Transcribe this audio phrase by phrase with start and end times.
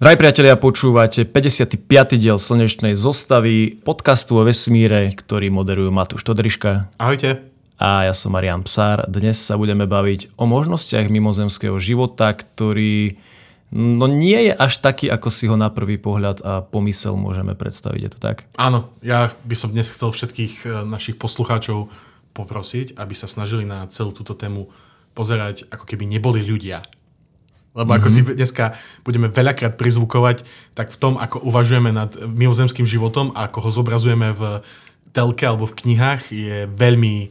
[0.00, 1.76] Drahí priatelia, počúvate 55.
[2.16, 6.88] diel Slnečnej zostavy podcastu o vesmíre, ktorý moderujú Matúš Todriška.
[6.96, 7.44] Ahojte.
[7.76, 9.04] A ja som Marian Psár.
[9.12, 13.20] Dnes sa budeme baviť o možnostiach mimozemského života, ktorý
[13.76, 18.00] no nie je až taký, ako si ho na prvý pohľad a pomysel môžeme predstaviť.
[18.00, 18.48] Je to tak?
[18.56, 21.92] Áno, ja by som dnes chcel všetkých e, našich poslucháčov
[22.32, 24.64] poprosiť, aby sa snažili na celú túto tému
[25.12, 26.88] pozerať, ako keby neboli ľudia
[27.70, 28.34] lebo ako mm-hmm.
[28.34, 28.64] si dneska
[29.06, 30.42] budeme veľakrát prizvukovať,
[30.74, 34.42] tak v tom, ako uvažujeme nad mimozemským životom a ako ho zobrazujeme v
[35.14, 37.30] telke alebo v knihách, je veľmi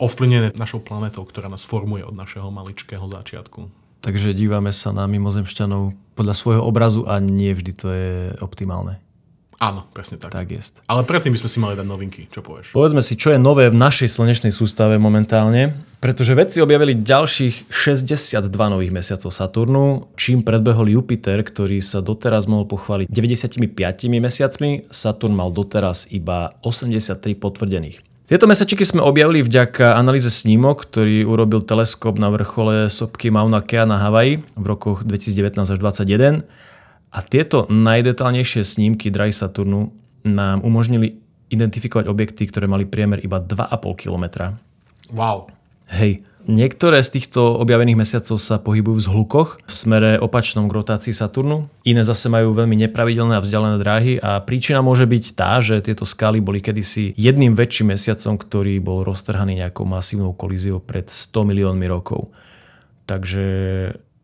[0.00, 3.68] ovplyvnené našou planetou, ktorá nás formuje od našeho maličkého začiatku.
[4.00, 8.96] Takže dívame sa na mimozemšťanov podľa svojho obrazu a nie vždy to je optimálne.
[9.60, 10.32] Áno, presne tak.
[10.32, 10.80] Tak jest.
[10.88, 12.32] Ale predtým by sme si mali dať novinky.
[12.32, 12.72] Čo povieš?
[12.72, 18.48] Povedzme si, čo je nové v našej slnečnej sústave momentálne, pretože vedci objavili ďalších 62
[18.48, 23.60] nových mesiacov Saturnu, čím predbehol Jupiter, ktorý sa doteraz mohol pochváliť 95
[24.08, 24.88] mesiacmi.
[24.88, 28.00] Saturn mal doteraz iba 83 potvrdených.
[28.32, 33.84] Tieto mesačiky sme objavili vďaka analýze snímok, ktorý urobil teleskop na vrchole sopky Mauna Kea
[33.84, 36.48] na Havaji v rokoch 2019 až 2021
[37.10, 39.90] a tieto najdetálnejšie snímky Dry Saturnu
[40.22, 41.18] nám umožnili
[41.50, 44.54] identifikovať objekty, ktoré mali priemer iba 2,5 km.
[45.10, 45.50] Wow.
[45.90, 51.10] Hej, niektoré z týchto objavených mesiacov sa pohybujú v zhlukoch v smere opačnom k rotácii
[51.10, 51.66] Saturnu.
[51.82, 56.06] Iné zase majú veľmi nepravidelné a vzdialené dráhy a príčina môže byť tá, že tieto
[56.06, 61.90] skaly boli kedysi jedným väčším mesiacom, ktorý bol roztrhaný nejakou masívnou kolíziou pred 100 miliónmi
[61.90, 62.30] rokov.
[63.10, 63.42] Takže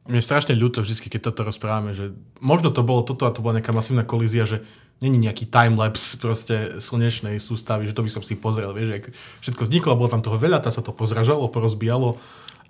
[0.06, 3.42] mne je strašne ľúto vždy, keď toto rozprávame, že možno to bolo toto a to
[3.42, 4.62] bola nejaká masívna kolízia, že
[5.02, 9.04] není nejaký timelapse proste slnečnej sústavy, že to by som si pozrel, vieš, jak
[9.44, 12.16] všetko vzniklo, bolo tam toho veľa, tá sa to pozražalo, porozbijalo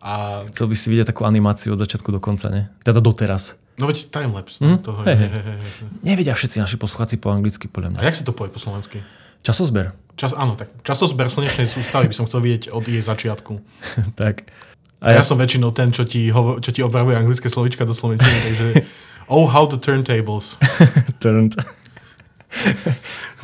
[0.02, 0.44] a...
[0.50, 2.62] Chcel by si vidieť takú animáciu od začiatku do konca, ne?
[2.82, 3.54] Teda doteraz.
[3.76, 4.58] No veď timelapse.
[4.64, 4.80] Mm?
[4.80, 5.28] Toho, hey, hey.
[5.28, 5.58] Hey.
[6.00, 7.98] Nevedia všetci naši poslucháci po anglicky, podľa mňa.
[8.00, 9.04] A jak sa to povie po slovensky?
[9.44, 9.92] Časozber.
[10.16, 13.60] Čas, áno, tak časozber slnečnej sústavy by som chcel vidieť od jej začiatku.
[14.20, 14.48] tak.
[15.00, 17.92] A ja, ja som väčšinou ten, čo ti, hovo, čo ti opravuje anglické slovička do
[17.92, 18.66] slovenčiny, takže
[19.32, 20.56] oh, how the turntables.
[21.22, 21.52] Turned.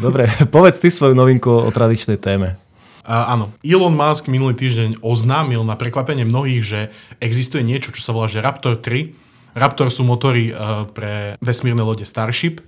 [0.01, 2.57] Dobre, povedz ty svoju novinku o tradičnej téme.
[3.03, 6.81] Uh, áno, Elon Musk minulý týždeň oznámil na prekvapenie mnohých, že
[7.19, 9.59] existuje niečo, čo sa volá že Raptor 3.
[9.59, 12.63] Raptor sú motory uh, pre vesmírne lode Starship.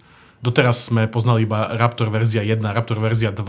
[0.44, 3.40] Doteraz sme poznali iba Raptor verzia 1, Raptor verzia 2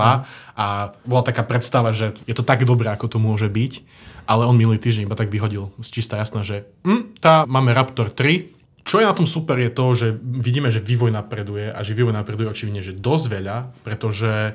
[0.56, 3.84] a bola taká predstava, že je to tak dobré, ako to môže byť
[4.25, 8.09] ale on minulý týždeň iba tak vyhodil z čistá jasná, že hm, tá máme Raptor
[8.09, 11.97] 3, čo je na tom super je to, že vidíme, že vývoj napreduje a že
[11.97, 14.53] vývoj napreduje očividne, že dosť veľa, pretože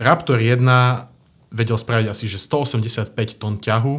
[0.00, 0.64] Raptor 1
[1.52, 3.94] vedel spraviť asi že 185 tón ťahu,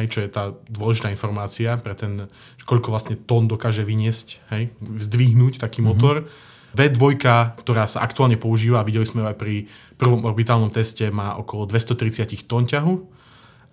[0.00, 2.32] hej, čo je tá dôležitá informácia pre ten,
[2.64, 6.00] koľko vlastne tón dokáže vyniesť, hej, zdvihnúť taký mm-hmm.
[6.00, 6.24] motor.
[6.70, 7.18] V2,
[7.60, 9.66] ktorá sa aktuálne používa, videli sme aj pri
[9.98, 13.19] prvom orbitálnom teste, má okolo 230 tón ťahu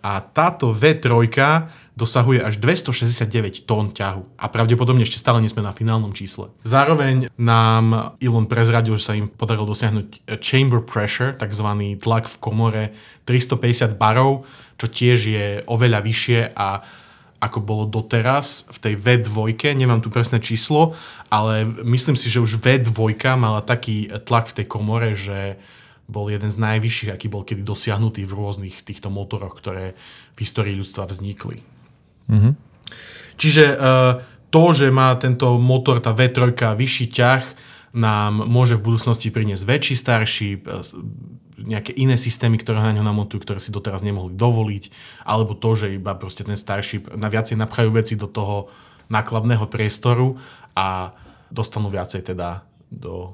[0.01, 1.09] a táto V3
[1.97, 6.53] dosahuje až 269 tón ťahu a pravdepodobne ešte stále nie sme na finálnom čísle.
[6.61, 11.97] Zároveň nám Elon prezradil, že sa im podarilo dosiahnuť chamber pressure, tzv.
[11.97, 12.83] tlak v komore
[13.25, 14.45] 350 barov,
[14.77, 16.85] čo tiež je oveľa vyššie a
[17.37, 20.97] ako bolo doteraz v tej V2, nemám tu presné číslo,
[21.29, 25.61] ale myslím si, že už V2 mala taký tlak v tej komore, že
[26.07, 29.93] bol jeden z najvyšších, aký bol kedy dosiahnutý v rôznych týchto motoroch, ktoré
[30.33, 31.59] v histórii ľudstva vznikli.
[32.31, 32.53] Mm-hmm.
[33.37, 37.43] Čiže uh, to, že má tento motor, tá V3, vyšší ťah,
[37.97, 40.85] nám môže v budúcnosti priniesť väčší Starship, e,
[41.57, 44.93] nejaké iné systémy, ktoré na ňo namontujú, ktoré si doteraz nemohli dovoliť,
[45.25, 48.69] alebo to, že iba proste ten Starship na viacej napchajú veci do toho
[49.09, 50.37] nákladného priestoru
[50.77, 51.15] a
[51.49, 53.33] dostanú viacej teda do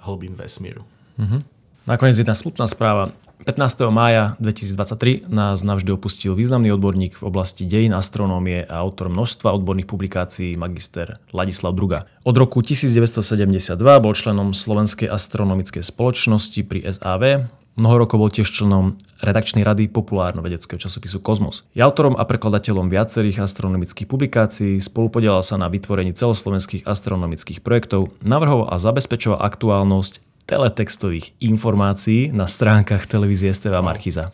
[0.00, 0.86] hlbín vesmíru.
[1.20, 1.57] Mm-hmm.
[1.88, 3.16] Nakoniec jedna smutná správa.
[3.48, 3.88] 15.
[3.88, 9.88] mája 2023 nás navždy opustil významný odborník v oblasti dejín astronómie a autor množstva odborných
[9.88, 12.04] publikácií magister Ladislav Druga.
[12.28, 13.72] Od roku 1972
[14.04, 17.48] bol členom Slovenskej astronomickej spoločnosti pri SAV,
[17.78, 21.62] Mnoho rokov bol tiež členom redakčnej rady populárno-vedeckého časopisu Kozmos.
[21.78, 28.74] Je autorom a prekladateľom viacerých astronomických publikácií, spolupodielal sa na vytvorení celoslovenských astronomických projektov, navrhoval
[28.74, 34.32] a zabezpečoval aktuálnosť teletextových informácií na stránkach televízie STV Markiza.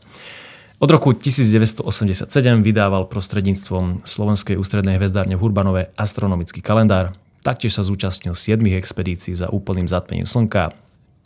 [0.78, 2.30] Od roku 1987
[2.62, 7.10] vydával prostredníctvom Slovenskej ústrednej hvezdárne v Hurbanove astronomický kalendár.
[7.42, 10.70] Taktiež sa zúčastnil 7 expedícií za úplným zatmením slnka.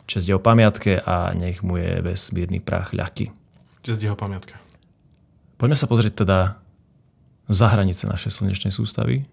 [0.09, 3.29] Čest jeho pamiatke a nech mu je vesmírny prach ľahký.
[3.85, 4.57] Čest jeho pamiatke.
[5.61, 6.57] Poďme sa pozrieť teda
[7.45, 9.29] za hranice našej slnečnej sústavy.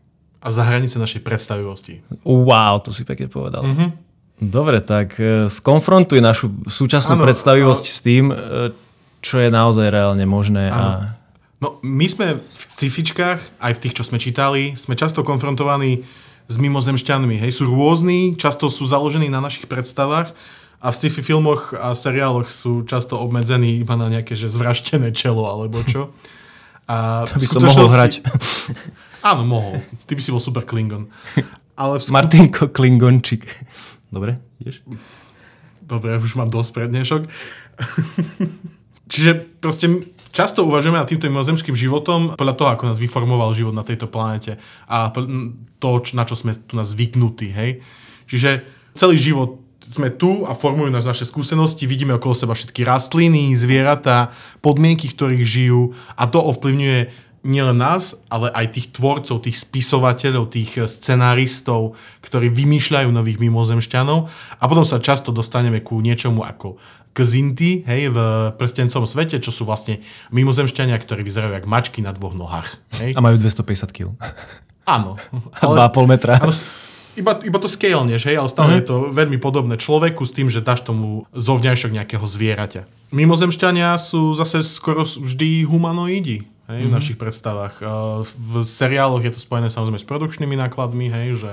[0.47, 2.07] a za hranice našej predstavivosti.
[2.23, 3.67] Wow, to si pekne povedal.
[3.67, 4.06] Mm-hmm.
[4.37, 7.95] Dobre, tak e, skonfrontuj našu súčasnú ano, predstavivosť ano.
[7.97, 8.37] s tým, e,
[9.25, 10.69] čo je naozaj reálne možné.
[10.69, 11.17] A...
[11.65, 16.05] No, my sme v cifičkách, aj v tých, čo sme čítali, sme často konfrontovaní
[16.53, 17.41] s mimozemšťanmi.
[17.41, 20.37] Hej, sú rôzni, často sú založení na našich predstavách
[20.85, 25.49] a v sci-fi filmoch a seriáloch sú často obmedzení iba na nejaké že zvraštené čelo
[25.49, 26.13] alebo čo.
[26.87, 28.23] A to by som mohol hrať.
[29.27, 29.83] Áno, mohol.
[30.07, 31.11] Ty by si bol super Klingon.
[31.75, 33.43] Ale v Martinko Klingončík.
[34.17, 34.81] Dobre, ideš?
[35.85, 37.23] Dobre, už mám dosť prednešok.
[39.13, 43.85] Čiže proste často uvažujeme nad týmto mimozemským životom podľa toho, ako nás vyformoval život na
[43.85, 44.57] tejto planete
[44.89, 47.53] a to, na čo sme tu nás zvyknutí.
[47.53, 47.85] Hej?
[48.25, 48.65] Čiže
[48.97, 54.35] celý život sme tu a formujú nás naše skúsenosti, vidíme okolo seba všetky rastliny, zvieratá,
[54.65, 60.51] podmienky, v ktorých žijú a to ovplyvňuje nielen nás, ale aj tých tvorcov, tých spisovateľov,
[60.51, 61.95] tých eh, scenáristov,
[62.27, 64.19] ktorí vymýšľajú nových mimozemšťanov
[64.59, 66.77] a potom sa často dostaneme ku niečomu ako
[67.17, 68.19] Kzinty, hej, v
[68.61, 70.05] prstencom svete, čo sú vlastne
[70.37, 72.77] mimozemšťania, ktorí vyzerajú ako mačky na dvoch nohách.
[73.01, 73.17] Hej.
[73.17, 74.13] A majú 250 kg.
[74.85, 75.17] Áno.
[75.65, 76.37] A 2,5 metra.
[76.37, 76.53] Áno,
[77.17, 78.81] iba, iba to scalneš, hej, ale stále uh-huh.
[78.85, 82.85] je to veľmi podobné človeku s tým, že dáš tomu zovňajšok nejakého zvieraťa.
[83.17, 86.91] Mimozemšťania sú zase skoro vždy humanoidi hej, mm-hmm.
[86.91, 87.83] v našich predstavách.
[88.27, 91.53] V seriáloch je to spojené samozrejme s produkčnými nákladmi, hej, že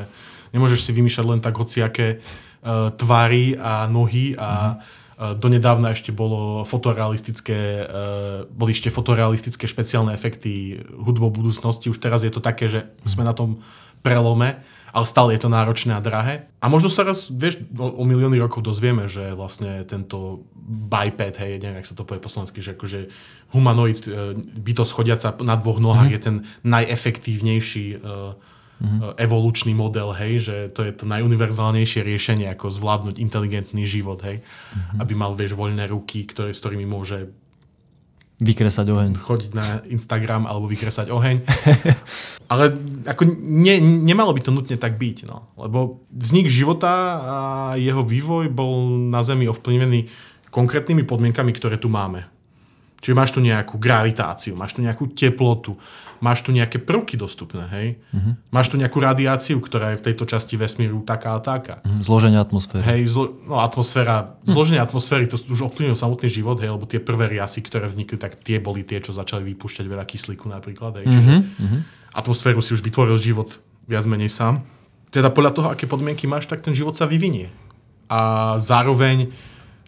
[0.52, 5.02] nemôžeš si vymýšľať len tak hociaké uh, tvary a nohy a mm-hmm.
[5.14, 7.86] Donedávna ešte bolo fotorealistické,
[8.50, 11.88] boli ešte fotorealistické špeciálne efekty hudbo budúcnosti.
[11.88, 13.62] Už teraz je to také, že sme na tom
[14.02, 14.60] prelome,
[14.94, 16.46] ale stále je to náročné a drahé.
[16.62, 21.58] A možno sa raz, vieš, o, o milióny rokov dozvieme, že vlastne tento biped, hej,
[21.58, 23.10] neviem, jak sa to povie po slovensky, že akože
[23.58, 26.22] humanoid, e, bytosť chodiaca na dvoch nohách mm-hmm.
[26.22, 29.18] je ten najefektívnejší mm-hmm.
[29.18, 35.02] evolučný model, hej, že to je to najuniverzálnejšie riešenie, ako zvládnuť inteligentný život, hej, mm-hmm.
[35.02, 37.34] aby mal, vieš, voľné ruky, ktoré, s ktorými môže
[38.44, 39.12] Vykresať oheň.
[39.16, 41.48] Chodiť na Instagram alebo vykresať oheň.
[42.52, 42.76] Ale
[43.08, 45.48] ako ne, nemalo by to nutne tak byť, no.
[45.56, 46.92] Lebo vznik života
[47.24, 47.38] a
[47.80, 50.12] jeho vývoj bol na Zemi ovplyvnený
[50.52, 52.33] konkrétnymi podmienkami, ktoré tu máme.
[53.04, 55.76] Čiže máš tu nejakú gravitáciu, máš tu nejakú teplotu,
[56.24, 57.88] máš tu nejaké prvky dostupné, hej?
[58.16, 58.40] Uh-huh.
[58.48, 61.84] Máš tu nejakú radiáciu, ktorá je v tejto časti vesmíru taká a taká.
[61.84, 62.00] Uh-huh.
[62.00, 62.80] Zloženie atmosféry.
[62.80, 64.56] Hej, zlo- no atmosféra, uh-huh.
[64.56, 68.40] zloženie atmosféry, to už ovplyvnil samotný život, hej, lebo tie prvé riasy, ktoré vznikli, tak
[68.40, 71.12] tie boli tie, čo začali vypúšťať veľa kyslíku napríklad, hej.
[71.12, 71.80] Čiže uh-huh.
[72.16, 74.64] atmosféru si už vytvoril život viac menej sám.
[75.12, 77.52] Teda podľa toho, aké podmienky máš, tak ten život sa vyvinie.
[78.08, 79.28] A zároveň,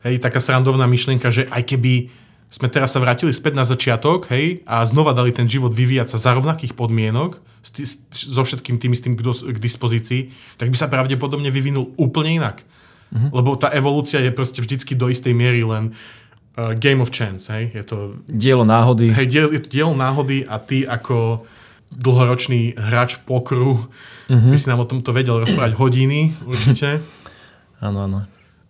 [0.03, 2.24] hej, taká srandovná myšlienka, že aj keby
[2.55, 6.17] sme teraz sa vrátili späť na začiatok, hej, a znova dali ten život vyvíjať sa
[6.23, 7.43] za rovnakých podmienok,
[8.15, 12.63] so všetkým tým istým k dispozícii, tak by sa pravdepodobne vyvinul úplne inak.
[13.11, 13.29] Mm-hmm.
[13.35, 15.91] Lebo tá evolúcia je proste vždycky do istej miery len
[16.55, 17.75] uh, game of chance, hej.
[17.75, 18.15] Je to...
[18.29, 19.11] Dielo náhody.
[19.11, 21.43] Hej, diel, je to dielo náhody a ty ako
[21.91, 23.83] dlhoročný hráč pokru
[24.31, 24.51] mm-hmm.
[24.53, 27.03] by si nám o tomto vedel rozprávať hodiny, určite.
[27.83, 28.19] Áno, áno.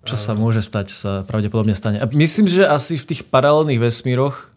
[0.05, 1.97] Čo sa môže stať, sa pravdepodobne stane.
[1.97, 4.53] A myslím, že asi v tých paralelných vesmíroch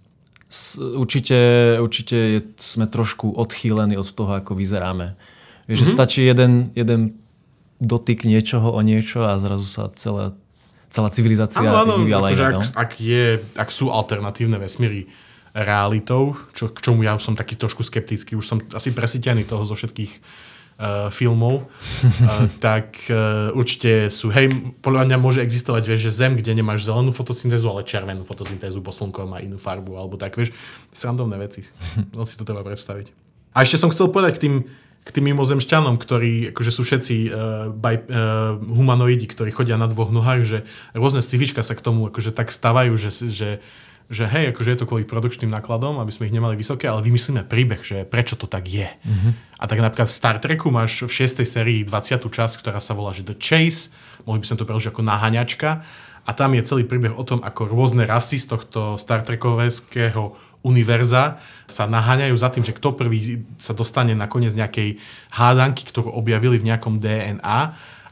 [0.96, 1.38] určite,
[1.80, 5.16] určite je, sme trošku odchýlení od toho, ako vyzeráme.
[5.68, 5.88] Vieš, mm-hmm.
[5.88, 7.20] že stačí jeden, jeden
[7.80, 10.32] dotyk niečoho o niečo a zrazu sa celá,
[10.88, 12.44] celá civilizácia ano, ano, vyvíjala akože.
[12.44, 12.62] Ak, no?
[12.72, 15.06] ak, je, ak sú alternatívne vesmíry
[15.52, 19.64] realitou, čo, k čomu ja už som taký trošku skeptický, už som asi presítený toho
[19.68, 20.12] zo všetkých
[20.78, 24.48] uh, filmov, uh, tak uh, určite sú, hej,
[24.80, 28.94] podľa mňa môže existovať, vieš, že Zem, kde nemáš zelenú fotosyntézu, ale červenú fotosyntézu, bo
[28.94, 30.54] slnko má inú farbu, alebo tak, vieš,
[30.94, 31.66] srandovné veci.
[32.14, 33.10] No si to treba predstaviť.
[33.52, 34.54] A ešte som chcel povedať k tým,
[35.02, 37.30] k tým mimozemšťanom, ktorí akože sú všetci uh,
[37.72, 38.02] by, uh,
[38.60, 40.58] humanoidi, ktorí chodia na dvoch nohách, že
[40.92, 43.48] rôzne scivička sa k tomu akože tak stavajú, že, že
[44.08, 47.44] že hej, akože je to kvôli produkčným nákladom, aby sme ich nemali vysoké, ale vymyslíme
[47.44, 48.88] príbeh, že prečo to tak je.
[48.88, 49.32] Mm-hmm.
[49.60, 51.44] A tak napríklad v Star Treku máš v 6.
[51.44, 52.24] sérii 20.
[52.24, 53.92] časť, ktorá sa volá že The Chase,
[54.24, 55.70] mohli by sme to preložiť ako naháňačka,
[56.28, 61.40] a tam je celý príbeh o tom, ako rôzne rasy z tohto Star Trekovského univerza
[61.64, 65.00] sa naháňajú za tým, že kto prvý sa dostane nakoniec nejakej
[65.32, 67.60] hádanky, ktorú objavili v nejakom DNA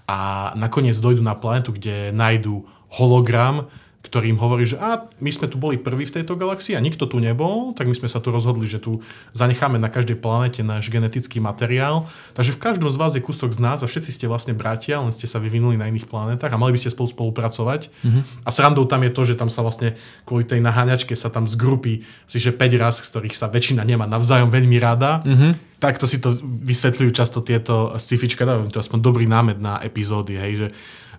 [0.09, 0.19] a
[0.57, 2.65] nakoniec dojdú na planetu, kde nájdú
[2.97, 3.69] hologram
[4.07, 7.11] ktorý im hovorí, že a, my sme tu boli prví v tejto galaxii a nikto
[7.11, 9.03] tu nebol, tak my sme sa tu rozhodli, že tu
[9.35, 12.07] zanecháme na každej planete náš genetický materiál.
[12.39, 15.11] Takže v každom z vás je kúsok z nás a všetci ste vlastne bratia, len
[15.11, 17.91] ste sa vyvinuli na iných planetách a mali by ste spolu spolupracovať.
[17.91, 18.23] Mm-hmm.
[18.47, 22.07] A srandou tam je to, že tam sa vlastne kvôli tej naháňačke sa tam zgrupí
[22.31, 25.27] si, že 5 raz, z ktorých sa väčšina nemá navzájom veľmi rada.
[25.27, 25.77] Mm-hmm.
[25.77, 30.53] Takto si to vysvetľujú často tieto scifička, dávam to aspoň dobrý námed na epizódy, hej,
[30.57, 30.69] že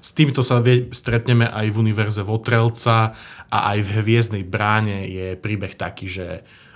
[0.02, 3.18] s týmto sa vie, stretneme aj v univerze Votrelca
[3.50, 6.28] a aj v Hviezdnej bráne je príbeh taký, že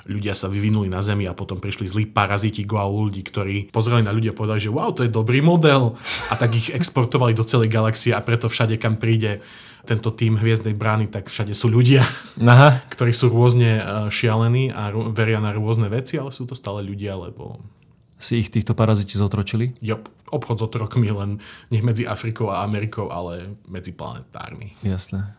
[0.09, 4.33] ľudia sa vyvinuli na Zemi a potom prišli zlí paraziti Goa'uldi, ktorí pozreli na ľudia
[4.33, 5.93] a povedali, že wow, to je dobrý model
[6.31, 9.45] a tak ich exportovali do celej galaxie a preto všade, kam príde
[9.85, 12.05] tento tým Hviezdnej brány, tak všade sú ľudia,
[12.37, 12.85] Aha.
[12.93, 17.17] ktorí sú rôzne e, šialení a veria na rôzne veci, ale sú to stále ľudia,
[17.17, 17.57] lebo
[18.21, 19.73] si ich týchto paraziti zotročili?
[19.81, 21.41] Jop, obchod s otrokmi len
[21.73, 24.77] nech medzi Afrikou a Amerikou, ale medzi planetármi.
[24.85, 25.33] Jasné.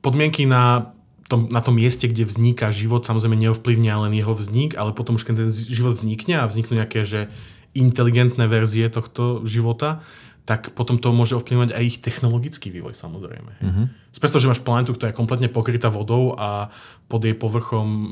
[0.00, 0.92] Podmienky na
[1.28, 5.24] tom, na tom mieste, kde vzniká život, samozrejme neovplyvnia len jeho vznik, ale potom už
[5.24, 7.32] keď ten život vznikne a vzniknú nejaké že
[7.74, 10.04] inteligentné verzie tohto života,
[10.44, 13.52] tak potom to môže ovplyvňovať aj ich technologický vývoj samozrejme.
[13.64, 13.86] Mm-hmm.
[14.12, 16.68] Spesto, že máš planetu, ktorá je kompletne pokrytá vodou a
[17.08, 18.08] pod jej povrchom, e,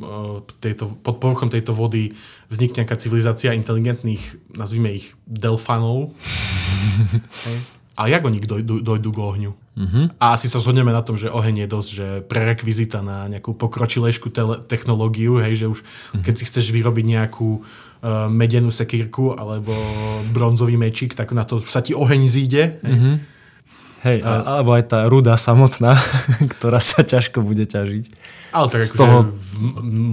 [0.64, 2.16] tejto, pod povrchom tejto vody
[2.48, 6.16] vznikne nejaká civilizácia inteligentných, nazvime ich delfanov.
[7.92, 9.52] A jak oni dojdú, dojdú k ohňu?
[9.72, 10.04] Mm-hmm.
[10.16, 14.28] A asi sa zhodneme na tom, že oheň je dosť že prerekvizita na nejakú pokročilejšiu
[14.32, 16.22] tele- technológiu, hej, že už mm-hmm.
[16.24, 19.72] keď si chceš vyrobiť nejakú uh, medenú sekírku alebo
[20.32, 22.80] bronzový mečík, tak na to sa ti oheň zíde.
[22.80, 23.14] Mm-hmm.
[24.02, 25.94] Hej, a, alebo aj tá ruda samotná,
[26.58, 28.04] ktorá sa ťažko bude ťažiť.
[28.52, 29.30] Ale tak akože toho...
[29.30, 29.52] v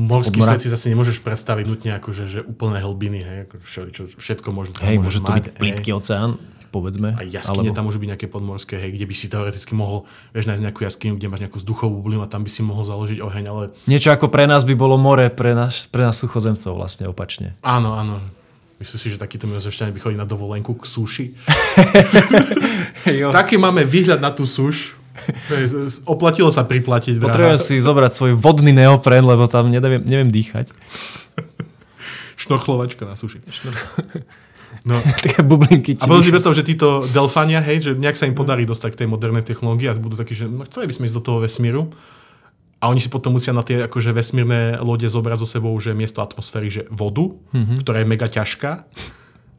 [0.08, 4.50] morský svet si zase nemôžeš predstaviť nutne akože, že úplné hlbiny, hej, ako čo, všetko
[4.56, 6.40] možno hej, môže to byť plitký oceán,
[6.70, 7.18] povedzme.
[7.18, 7.78] A jaskyne alebo...
[7.78, 11.14] tam môžu byť nejaké podmorské, hej, kde by si teoreticky mohol, vieš, nájsť nejakú jaskyňu,
[11.18, 13.64] kde máš nejakú vzduchovú bublinu a tam by si mohol založiť oheň, ale...
[13.90, 17.58] Niečo ako pre nás by bolo more, pre nás, pre nás suchozemcov vlastne opačne.
[17.66, 18.22] Áno, áno.
[18.80, 21.26] Myslíš si, že takýto mimozemšťania by chodili na dovolenku k suši?
[23.36, 24.96] Taký máme výhľad na tú suš.
[26.08, 27.20] Oplatilo sa priplatiť.
[27.20, 30.72] Potrebujem si zobrať svoj vodný neopren, lebo tam neviem, neviem dýchať.
[32.42, 33.44] Šnochlovačka na suši.
[34.86, 35.02] No.
[35.24, 35.98] Také bublinky.
[36.00, 39.00] A potom si predstav, že títo delfania, hej, že nejak sa im podarí dostať k
[39.06, 41.90] tej modernej technológii a budú takí, že no, chceli by sme ísť do toho vesmíru.
[42.80, 46.24] A oni si potom musia na tie akože vesmírne lode zobrať so sebou, že miesto
[46.24, 47.84] atmosféry, že vodu, mm-hmm.
[47.84, 48.88] ktorá je mega ťažká.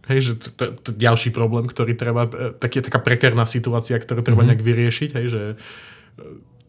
[0.09, 4.01] Hej, že to, to, to ďalší problém, ktorý treba, e, tak je taká prekerná situácia,
[4.01, 4.57] ktorú treba mm-hmm.
[4.57, 5.43] nejak vyriešiť, hej, že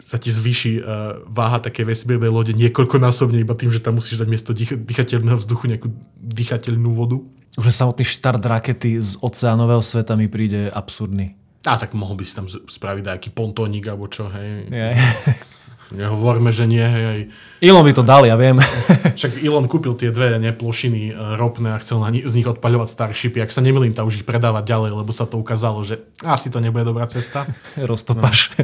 [0.01, 0.84] sa ti zvýši uh,
[1.29, 5.70] váha také vesmírnej lode niekoľkonásobne iba tým, že tam musíš dať miesto dých, dýchateľného vzduchu
[5.70, 7.22] nejakú dýchateľnú vodu.
[7.55, 11.38] Už samotný štart rakety z oceánového sveta mi príde absurdný.
[11.62, 14.65] A tak mohol by si tam spraviť nejaký pontónik alebo čo, hej.
[14.74, 14.98] Yeah.
[15.91, 16.81] Nehovorme, že nie.
[16.81, 17.20] Hej, aj...
[17.60, 18.55] Elon by to dal, ja viem.
[19.20, 22.88] Však Elon kúpil tie dve neplošiny e, ropné a chcel na ni- z nich odpaľovať
[22.88, 23.43] Starshipy.
[23.43, 26.63] Ak sa nemilím, tá už ich predávať ďalej, lebo sa to ukázalo, že asi to
[26.63, 27.43] nebude dobrá cesta.
[27.75, 28.55] Roztopaš.
[28.55, 28.63] No.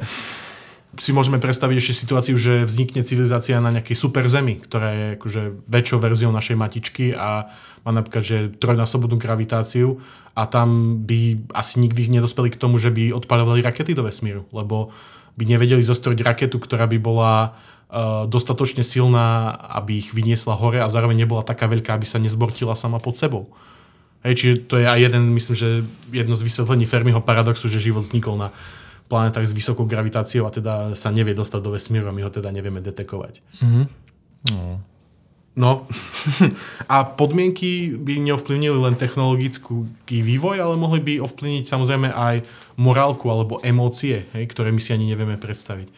[0.98, 5.42] Si môžeme predstaviť ešte situáciu, že vznikne civilizácia na nejakej super zemi, ktorá je akože
[5.70, 7.54] väčšou verziou našej matičky a
[7.86, 10.02] má napríklad že trojnásobnú gravitáciu
[10.34, 14.90] a tam by asi nikdy nedospeli k tomu, že by odpaľovali rakety do vesmíru, lebo
[15.38, 20.90] by nevedeli zostrojiť raketu, ktorá by bola uh, dostatočne silná, aby ich vyniesla hore a
[20.90, 23.54] zároveň nebola taká veľká, aby sa nezbortila sama pod sebou.
[24.26, 25.70] Hej, čiže to je aj jeden, myslím, že
[26.10, 28.50] jedno z vysvetlení Fermiho paradoxu, že život vznikol na
[29.08, 32.52] planetách s vysokou gravitáciou a teda sa nevie dostať do vesmíru a my ho teda
[32.52, 33.40] nevieme detekovať.
[33.64, 33.86] Mm-hmm.
[34.54, 34.80] No.
[35.58, 35.90] No
[36.94, 42.46] a podmienky by neovplyvnili len technologický vývoj, ale mohli by ovplyvniť samozrejme aj
[42.78, 45.90] morálku alebo emócie, hej, ktoré my si ani nevieme predstaviť.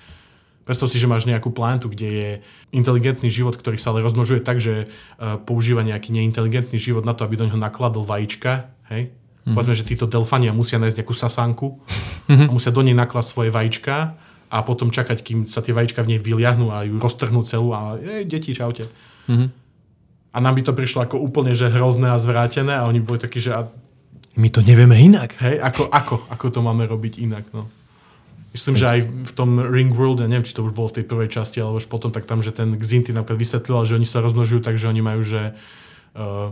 [0.64, 2.30] Predstav si, že máš nejakú planetu, kde je
[2.72, 7.26] inteligentný život, ktorý sa ale rozmnožuje tak, že uh, používa nejaký neinteligentný život na to,
[7.26, 8.70] aby do neho nakladol vajíčka.
[8.94, 9.10] Hej?
[9.50, 9.58] Mm.
[9.58, 11.82] Povedzme, že títo delfania musia nájsť nejakú sasanku
[12.30, 12.48] mm-hmm.
[12.48, 14.14] a musia do nej nakladať svoje vajíčka
[14.50, 17.98] a potom čakať, kým sa tie vajíčka v nej vyliahnú a ju roztrhnú celú a
[17.98, 18.86] ej, deti, čaute.
[19.26, 19.50] Mm-hmm.
[20.30, 23.42] A nám by to prišlo ako úplne že hrozné a zvrátené a oni boli takí,
[23.42, 23.58] že...
[23.58, 23.66] A...
[24.38, 25.34] My to nevieme inak.
[25.42, 27.66] Hej, ako, ako, ako to máme robiť inak, no.
[28.50, 31.06] Myslím, že aj v tom Ring World, ja neviem, či to už bolo v tej
[31.06, 34.26] prvej časti, alebo už potom, tak tam, že ten Xinty napríklad vysvetlil, že oni sa
[34.26, 35.54] rozmnožujú tak, že oni majú, že,
[36.18, 36.50] uh,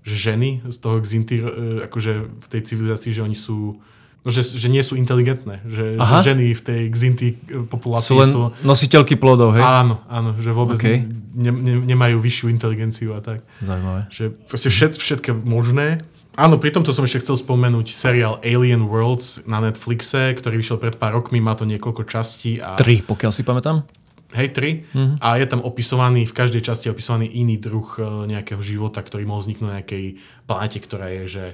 [0.00, 3.80] že ženy z toho Xinty, uh, akože v tej civilizácii, že oni sú
[4.20, 7.28] No, že, že nie sú inteligentné, že, že ženy v tej Xinty
[7.72, 8.40] populácii sú len sú...
[8.68, 9.64] nositeľky plodov, hej?
[9.64, 11.08] Áno, áno, že vôbec okay.
[11.32, 13.40] ne, ne, nemajú vyššiu inteligenciu a tak.
[13.64, 14.12] Zaujímavé.
[14.12, 16.04] Že proste všet, všetké možné.
[16.36, 21.00] Áno, pri tomto som ešte chcel spomenúť seriál Alien Worlds na Netflixe, ktorý vyšiel pred
[21.00, 22.60] pár rokmi, má to niekoľko častí.
[22.60, 22.76] A...
[22.76, 23.88] Tri, pokiaľ si pamätám.
[24.30, 24.70] Hej, tri.
[24.86, 25.18] Mm-hmm.
[25.18, 29.26] A je tam opisovaný, v každej časti je opisovaný iný druh e, nejakého života, ktorý
[29.26, 30.04] mohol vzniknúť na nejakej
[30.46, 31.44] planete, ktorá je, že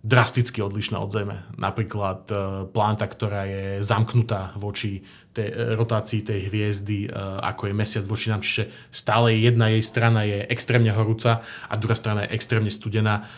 [0.00, 1.44] drasticky odlišná od Zeme.
[1.60, 2.34] Napríklad e,
[2.72, 5.04] plánta, ktorá je zamknutá voči
[5.36, 7.08] tej e, rotácii tej hviezdy, e,
[7.44, 11.92] ako je mesiac voči nám, čiže stále jedna jej strana je extrémne horúca a druhá
[11.92, 13.28] strana je extrémne studená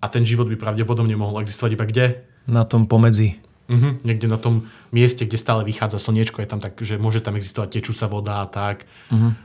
[0.00, 2.06] a ten život by pravdepodobne mohol existovať iba kde?
[2.44, 3.49] Na tom pomedzi.
[3.70, 7.38] Uh-huh, niekde na tom mieste, kde stále vychádza slniečko, je tam tak, že môže tam
[7.38, 8.82] existovať tečúca voda a tak.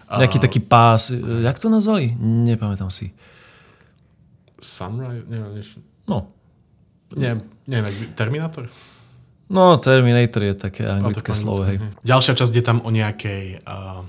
[0.10, 2.17] Nejaký uh, taký pás, jak to nazvali?
[2.17, 3.13] Nepamätám si.
[4.58, 5.29] Sunrise?
[5.29, 5.62] Neviem,
[6.10, 6.34] no,
[7.13, 7.38] nie,
[7.70, 8.65] neviem, Terminator?
[9.46, 11.77] No, Terminator je také anglické slovo, hej.
[12.01, 14.01] Ďalšia časť je tam o nejakej uh,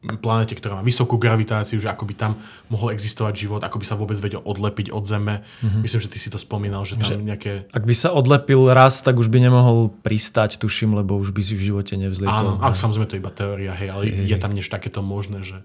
[0.00, 2.32] planete, ktorá má vysokú gravitáciu, že ako by tam
[2.72, 5.44] mohol existovať život, ako by sa vôbec vedel odlepiť od Zeme.
[5.60, 5.80] Mm-hmm.
[5.84, 7.68] Myslím, že ty si to spomínal, že tam že nejaké...
[7.68, 11.52] Ak by sa odlepil raz, tak už by nemohol pristať, tuším, lebo už by si
[11.52, 12.32] v živote nevzlietol.
[12.32, 15.44] Áno, ale samozrejme to je iba teória, hej, ale hej, je tam niečo takéto možné,
[15.44, 15.60] že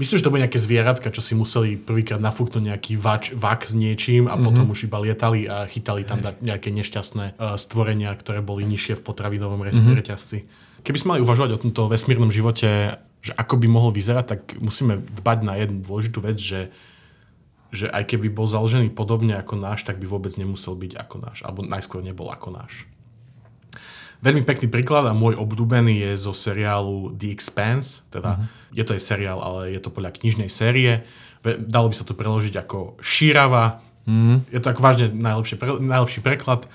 [0.00, 3.76] Myslím, že to boli nejaké zvieratka, čo si museli prvýkrát nafúknuť nejaký vač, vak s
[3.76, 4.44] niečím a mm-hmm.
[4.48, 9.02] potom už iba lietali a chytali tam nejaké nešťastné uh, stvorenia, ktoré boli nižšie v
[9.04, 9.98] potravinovom mm-hmm.
[10.00, 10.48] reťazci.
[10.82, 14.98] Keby sme mali uvažovať o tomto vesmírnom živote, že ako by mohol vyzerať, tak musíme
[14.98, 16.74] dbať na jednu dôležitú vec, že
[17.72, 21.40] že aj keby bol založený podobne ako náš, tak by vôbec nemusel byť ako náš,
[21.40, 22.84] alebo najskôr nebol ako náš.
[24.20, 28.76] Veľmi pekný príklad a môj obľúbený je zo seriálu The Expanse, teda uh-huh.
[28.76, 31.02] je to aj seriál, ale je to podľa knižnej série.
[31.42, 33.80] Dalo by sa to preložiť ako Šírava.
[34.06, 34.38] Uh-huh.
[34.52, 36.68] Je to ako vážne najlepší, najlepší preklad.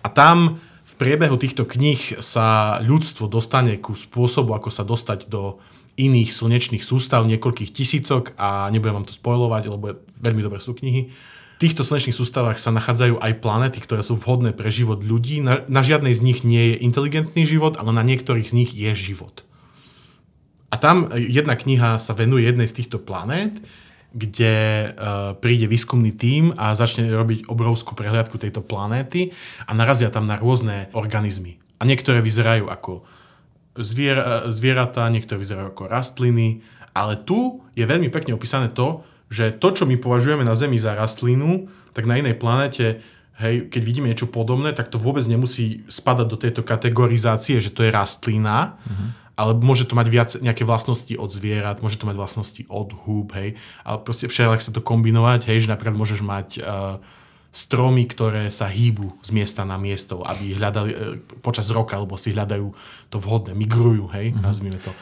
[0.00, 0.62] A tam
[1.00, 5.56] priebehu týchto kníh sa ľudstvo dostane ku spôsobu, ako sa dostať do
[5.96, 11.08] iných slnečných sústav, niekoľkých tisícok a nebudem vám to spojovať, lebo veľmi dobré sú knihy
[11.60, 15.44] týchto slnečných sústavách sa nachádzajú aj planety, ktoré sú vhodné pre život ľudí.
[15.44, 18.88] Na, na žiadnej z nich nie je inteligentný život, ale na niektorých z nich je
[18.96, 19.44] život.
[20.72, 23.60] A tam jedna kniha sa venuje jednej z týchto planét,
[24.10, 24.54] kde
[24.90, 29.30] uh, príde výskumný tím a začne robiť obrovskú prehliadku tejto planéty
[29.66, 31.62] a narazia tam na rôzne organizmy.
[31.78, 33.06] A niektoré vyzerajú ako
[33.78, 34.18] zvier,
[34.50, 39.86] zvieratá, niektoré vyzerajú ako rastliny, ale tu je veľmi pekne opísané to, že to, čo
[39.86, 42.98] my považujeme na Zemi za rastlinu, tak na inej planete,
[43.38, 47.86] hej, keď vidíme niečo podobné, tak to vôbec nemusí spadať do tejto kategorizácie, že to
[47.86, 49.08] je rastlina, mm-hmm.
[49.40, 53.32] Ale môže to mať viac nejaké vlastnosti od zvierat, môže to mať vlastnosti od húb,
[53.32, 53.56] hej,
[53.88, 57.00] ale proste všelijak sa to kombinovať, hej, že napríklad môžeš mať uh,
[57.48, 60.98] stromy, ktoré sa hýbu z miesta na miesto, aby hľadali uh,
[61.40, 62.68] počas roka, alebo si hľadajú
[63.08, 64.44] to vhodné, migrujú, hej, mm-hmm.
[64.44, 64.92] nazvime to.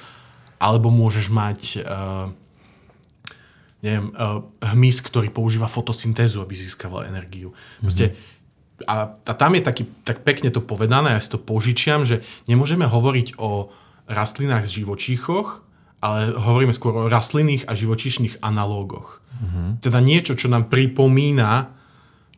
[0.62, 2.30] Alebo môžeš mať uh,
[3.82, 7.58] neviem, uh, hmyz, ktorý používa fotosyntézu, aby získaval energiu.
[7.82, 8.86] Proste, mm-hmm.
[8.86, 12.86] a, a tam je taký, tak pekne to povedané, ja si to požičiam, že nemôžeme
[12.86, 13.74] hovoriť o
[14.08, 15.62] rastlinách z živočíchoch,
[16.00, 19.20] ale hovoríme skôr o rastlinných a živočíšnych analógoch.
[19.38, 19.68] Mm-hmm.
[19.84, 21.78] Teda niečo, čo nám pripomína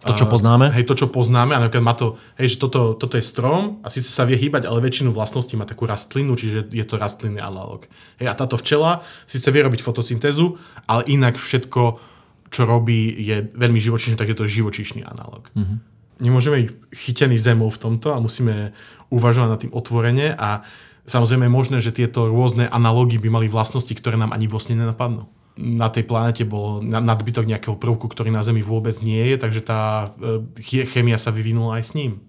[0.00, 0.72] to, čo poznáme?
[0.72, 1.52] Hej, to, čo poznáme.
[1.52, 4.64] A napríklad má to, hej, že toto, toto je strom a síce sa vie hýbať,
[4.64, 7.84] ale väčšinu vlastností má takú rastlinu, čiže je to rastlinný analóg.
[8.16, 10.56] Hej, a táto včela síce vie robiť fotosyntézu,
[10.88, 12.00] ale inak všetko,
[12.48, 15.52] čo robí, je veľmi živočíšne, tak je to živočíšny analóg.
[15.52, 15.78] Mm-hmm.
[16.24, 18.72] Nemôžeme byť chytení zemou v tomto a musíme
[19.12, 20.64] uvažovať nad tým otvorene a
[21.10, 25.26] samozrejme je možné, že tieto rôzne analógy by mali vlastnosti, ktoré nám ani vlastne nenapadnú
[25.60, 30.08] na tej planete bol nadbytok nejakého prvku, ktorý na Zemi vôbec nie je, takže tá
[30.16, 32.24] e, chémia sa vyvinula aj s ním.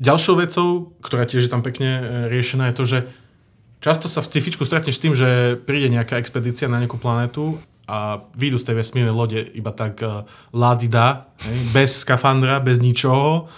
[0.00, 0.68] Ďalšou vecou,
[1.00, 2.98] ktorá tiež je tam pekne e, riešená, je to, že
[3.80, 7.56] často sa v scifičku stretneš s tým, že príde nejaká expedícia na nejakú planetu
[7.88, 10.22] a výjdu z tej vesmírnej lode iba tak uh,
[10.54, 11.26] ladida,
[11.74, 13.50] bez skafandra, bez ničoho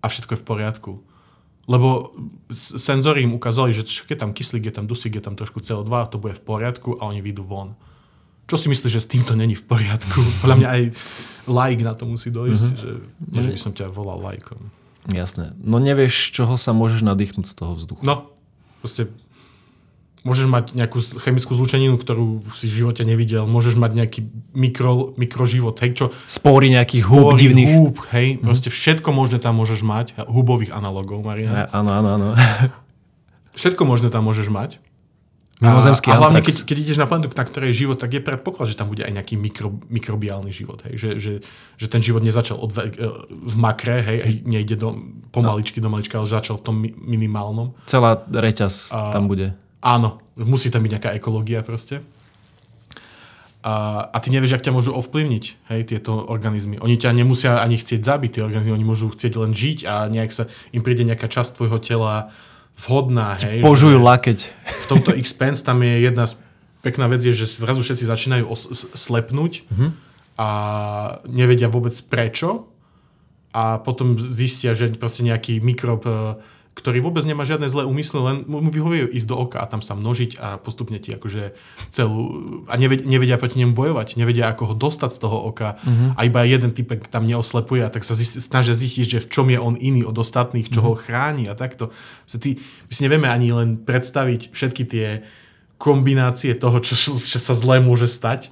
[0.00, 0.92] a všetko je v poriadku.
[1.64, 2.12] Lebo
[2.52, 6.20] senzory im ukázali, že keď tam kyslík, je tam dusík, je tam trošku CO2, to
[6.20, 7.72] bude v poriadku a oni vyjdú von.
[8.44, 10.20] Čo si myslíš, že s týmto není v poriadku?
[10.44, 10.82] Podľa mňa aj
[11.48, 13.00] like na to musí dojsť, mm-hmm.
[13.32, 14.60] že, že by som ťa volal lajkom.
[15.08, 15.56] Jasné.
[15.60, 18.00] No nevieš, čoho sa môžeš nadýchnuť z toho vzduchu.
[18.04, 18.32] No,
[18.80, 19.08] proste
[20.24, 24.20] môžeš mať nejakú chemickú zlučeninu, ktorú si v živote nevidel, môžeš mať nejaký
[24.56, 26.04] mikro, mikroživot, hej, čo...
[26.24, 27.76] Spóry nejakých húb divných.
[27.76, 28.48] húb, hej, mm.
[28.48, 31.68] proste všetko možné tam môžeš mať, hubových analogov, Maria.
[31.70, 32.28] Áno, áno, áno.
[33.60, 34.82] Všetko možné tam môžeš mať.
[35.62, 38.18] Mimozemský a, a hlavne, keď, keď ideš na planetu, na ktorej je život, tak je
[38.18, 40.82] predpoklad, že tam bude aj nejaký mikro, mikrobiálny život.
[40.90, 40.98] Hej?
[40.98, 41.32] Že, že,
[41.78, 42.90] že ten život nezačal od, e,
[43.30, 44.34] v makre, hej, hej.
[44.42, 44.98] nejde do,
[45.30, 47.78] pomaličky do malička, ale začal v tom mi- minimálnom.
[47.86, 49.54] Celá reťaz tam bude.
[49.84, 52.00] Áno, musí tam byť nejaká ekológia proste.
[53.64, 56.76] A, a ty nevieš, ak ťa môžu ovplyvniť, hej, tieto organizmy.
[56.84, 60.32] Oni ťa nemusia ani chcieť zabiť, tie organizmy, oni môžu chcieť len žiť a nejak
[60.32, 62.28] sa, im príde nejaká časť tvojho tela
[62.76, 63.64] vhodná, hej.
[63.64, 64.38] Požujú že lakeť.
[64.84, 66.36] v tomto Expense tam je jedna z,
[66.84, 69.88] pekná vec, je, že zrazu všetci začínajú os, slepnúť Mhm.
[70.36, 70.48] a
[71.24, 72.68] nevedia vôbec prečo
[73.54, 76.12] a potom zistia, že proste nejaký mikrob, e,
[76.74, 79.94] ktorý vôbec nemá žiadne zlé úmysly, len mu vyhovuje ísť do oka a tam sa
[79.94, 81.54] množiť a postupne ti akože
[81.88, 82.26] celú...
[82.66, 86.18] A nevedia, nevedia proti nemu bojovať, nevedia ako ho dostať z toho oka Mhm.
[86.18, 89.46] a iba jeden typek tam neoslepuje a tak sa zist, snažia zistiť, že v čom
[89.48, 90.86] je on iný od ostatných, čo Mhm.
[90.86, 91.94] ho chráni a takto.
[92.26, 95.06] Sa ty, my si nevieme ani len predstaviť všetky tie
[95.78, 98.50] kombinácie toho, čo, čo sa zlé môže stať.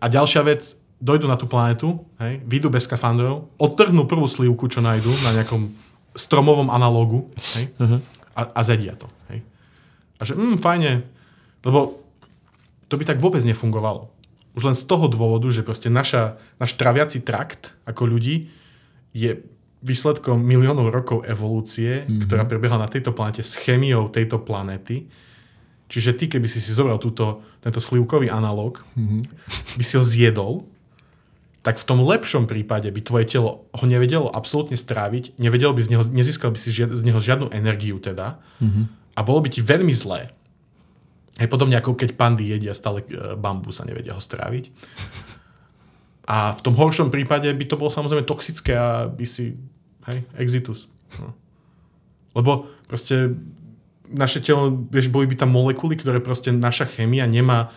[0.00, 4.80] A ďalšia vec, dojdu na tú planetu, hej, vyjdú bez skafandrov, odtrhnú prvú slivku, čo
[4.80, 5.68] nájdu na nejakom
[6.14, 7.26] stromovom analogu
[7.58, 7.74] hej,
[8.34, 9.10] a, a zedia to.
[9.30, 9.42] Hej.
[10.18, 11.02] A že, mm, fajne,
[11.66, 11.98] lebo
[12.86, 14.10] to by tak vôbec nefungovalo.
[14.54, 18.54] Už len z toho dôvodu, že proste naša, náš traviaci trakt ako ľudí
[19.10, 19.42] je
[19.84, 22.20] výsledkom miliónov rokov evolúcie, mm-hmm.
[22.24, 25.10] ktorá prebiehala na tejto planete s chemiou tejto planety.
[25.92, 29.22] Čiže ty, keby si si zobral túto, tento slivkový analóg, mm-hmm.
[29.76, 30.64] by si ho zjedol,
[31.64, 35.88] tak v tom lepšom prípade by tvoje telo ho nevedelo absolútne stráviť, nevedelo by z
[35.96, 38.84] neho, nezískal by si žiad, z neho žiadnu energiu teda mm-hmm.
[39.16, 40.28] a bolo by ti veľmi zlé.
[41.40, 44.70] Hej, podobne ako keď pandy jedia stále e, bambus a nevedia ho stráviť.
[46.28, 49.56] A v tom horšom prípade by to bolo samozrejme toxické a by si,
[50.12, 50.86] hej, exitus.
[51.16, 51.32] No.
[52.36, 53.34] Lebo proste
[54.12, 57.72] naše telo, vieš, boli by tam molekuly, ktoré proste naša chémia nemá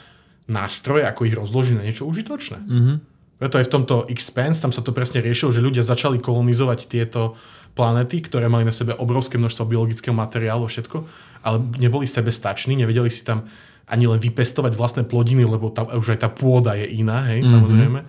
[0.48, 2.60] nástroje, ako ich rozložiť na niečo užitočné.
[2.68, 2.98] Mm-hmm.
[3.38, 7.38] Preto aj v tomto Expanse, tam sa to presne riešilo, že ľudia začali kolonizovať tieto
[7.78, 10.98] planety, ktoré mali na sebe obrovské množstvo biologického materiálu a všetko,
[11.46, 13.46] ale neboli sebestační, nevedeli si tam
[13.88, 17.54] ani len vypestovať vlastné plodiny, lebo tá, už aj tá pôda je iná, hej, mm-hmm.
[17.54, 18.00] samozrejme.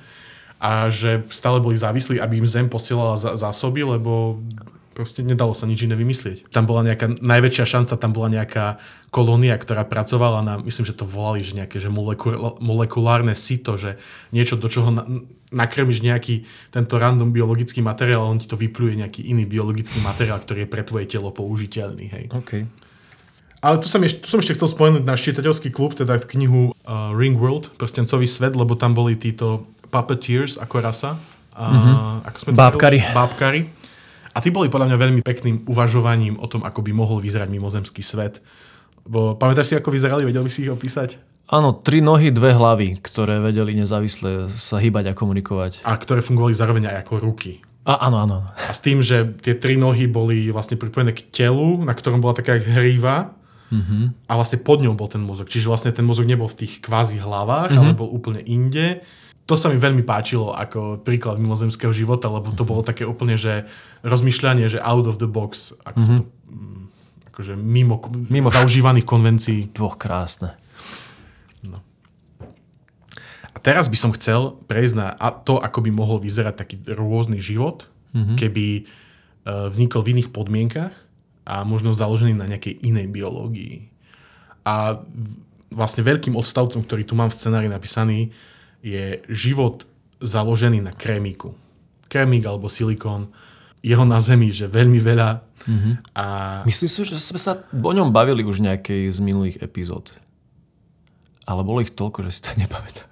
[0.58, 4.42] A že stále boli závislí, aby im Zem posielala zásoby, lebo
[4.98, 6.50] proste nedalo sa nič iné vymyslieť.
[6.50, 8.82] Tam bola nejaká, najväčšia šanca, tam bola nejaká
[9.14, 13.94] kolónia, ktorá pracovala na, myslím, že to volali, že nejaké že moleku, molekulárne sito, že
[14.34, 15.06] niečo, do čoho na,
[15.54, 16.42] nakrmiš nejaký
[16.74, 20.72] tento random biologický materiál a on ti to vypluje nejaký iný biologický materiál, ktorý je
[20.74, 22.10] pre tvoje telo použiteľný.
[22.10, 22.24] Hej.
[22.34, 22.66] OK.
[23.62, 27.14] Ale tu som, ešte, tu som ešte chcel spomenúť náš čitateľský klub, teda knihu uh,
[27.14, 29.62] Ringworld, prstencový svet, lebo tam boli títo
[29.94, 31.14] puppeteers ako rasa.
[31.54, 31.94] Uh, mm-hmm.
[32.26, 32.98] ako sme Bábkari.
[33.14, 33.77] Bábkari.
[34.32, 38.04] A tí boli podľa mňa veľmi pekným uvažovaním o tom, ako by mohol vyzerať mimozemský
[38.04, 38.44] svet.
[39.08, 40.28] Bo pamätáš si, ako vyzerali?
[40.28, 41.16] Vedel by si ich opísať?
[41.48, 45.80] Áno, tri nohy, dve hlavy, ktoré vedeli nezávisle sa hýbať a komunikovať.
[45.80, 47.64] A ktoré fungovali zároveň aj ako ruky.
[47.88, 48.44] A, áno, áno.
[48.68, 52.36] A s tým, že tie tri nohy boli vlastne pripojené k telu, na ktorom bola
[52.36, 53.32] taká hríva
[53.72, 54.28] mm-hmm.
[54.28, 55.48] a vlastne pod ňou bol ten mozog.
[55.48, 57.80] Čiže vlastne ten mozog nebol v tých kvázi hlavách, mm-hmm.
[57.80, 59.00] ale bol úplne inde.
[59.48, 63.64] To sa mi veľmi páčilo ako príklad mimozemského života, lebo to bolo také úplne, že
[64.04, 66.04] rozmýšľanie, že out of the box, ako mm-hmm.
[66.04, 66.82] sa to, mm,
[67.32, 67.96] akože mimo,
[68.28, 69.72] mimo zaužívaných konvencií.
[69.72, 70.60] Dvoch krásne.
[73.58, 77.90] A teraz by som chcel prejsť na to, ako by mohol vyzerať taký rôzny život,
[78.14, 78.38] mm-hmm.
[78.38, 78.82] keby e,
[79.74, 80.94] vznikol v iných podmienkach
[81.42, 83.90] a možno založený na nejakej inej biológii.
[84.62, 85.02] A
[85.74, 88.30] vlastne veľkým odstavcom, ktorý tu mám v scenári napísaný,
[88.82, 89.84] je život
[90.22, 91.54] založený na krémiku.
[92.08, 93.30] Krémik alebo silikón,
[93.84, 95.28] jeho na Zemi, že veľmi veľa.
[95.68, 95.94] Mm-hmm.
[96.18, 96.24] A
[96.66, 100.10] Myslím si, že sme sa o ňom bavili už nejakej z minulých epizód.
[101.48, 103.06] Ale bolo ich toľko, že si to nepamätám.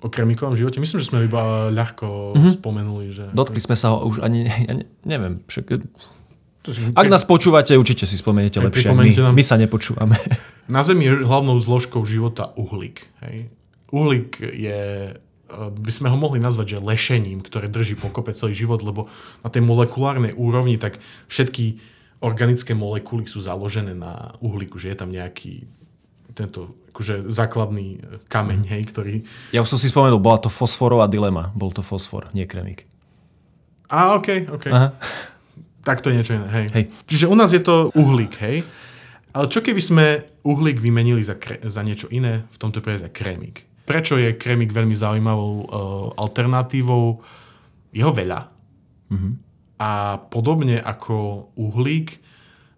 [0.00, 2.52] o krémikovom živote, myslím, že sme ho iba ľahko mm-hmm.
[2.56, 3.06] spomenuli.
[3.12, 5.44] Že Dotkli sme sa ho už ani, ja ne, neviem.
[5.44, 5.64] Však,
[6.92, 8.92] ak nás počúvate, určite si spomeniete lepšie.
[8.92, 9.32] My, nám.
[9.32, 10.16] my sa nepočúvame.
[10.68, 13.08] Na Zemi je hlavnou zložkou života uhlík.
[13.24, 13.48] Hej.
[13.90, 14.80] Uhlík je,
[15.14, 19.10] eh, by sme ho mohli nazvať, že lešením, ktoré drží pokope celý život, lebo
[19.42, 21.78] na tej molekulárnej úrovni tak všetky
[22.20, 25.66] organické molekuly sú založené na uhlíku, že je tam nejaký
[26.36, 29.14] tento akože základný eh, kameň, hej, ktorý...
[29.50, 31.50] Ja už som si spomenul, bola to fosforová dilema.
[31.54, 32.86] Bol to fosfor, nie kremik.
[33.90, 34.66] A, OK, OK.
[34.70, 34.94] Aha.
[35.82, 36.66] Tak to je niečo iné, hej.
[36.70, 36.84] Hej.
[37.10, 38.62] Čiže u nás je to uhlík, hej.
[39.30, 40.06] Ale čo keby sme
[40.42, 43.69] uhlík vymenili za, kre- za niečo iné, v tomto prípade za krémik?
[43.90, 45.66] Prečo je krémik veľmi zaujímavou uh,
[46.14, 47.18] alternatívou?
[47.90, 48.46] Jeho veľa.
[49.10, 49.32] Mm-hmm.
[49.82, 52.22] A podobne ako uhlík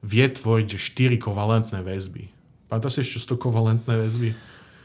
[0.00, 2.32] vie tvoriť že štyri kovalentné väzby.
[2.72, 4.32] Pamätáš si ešte z to kovalentné väzby?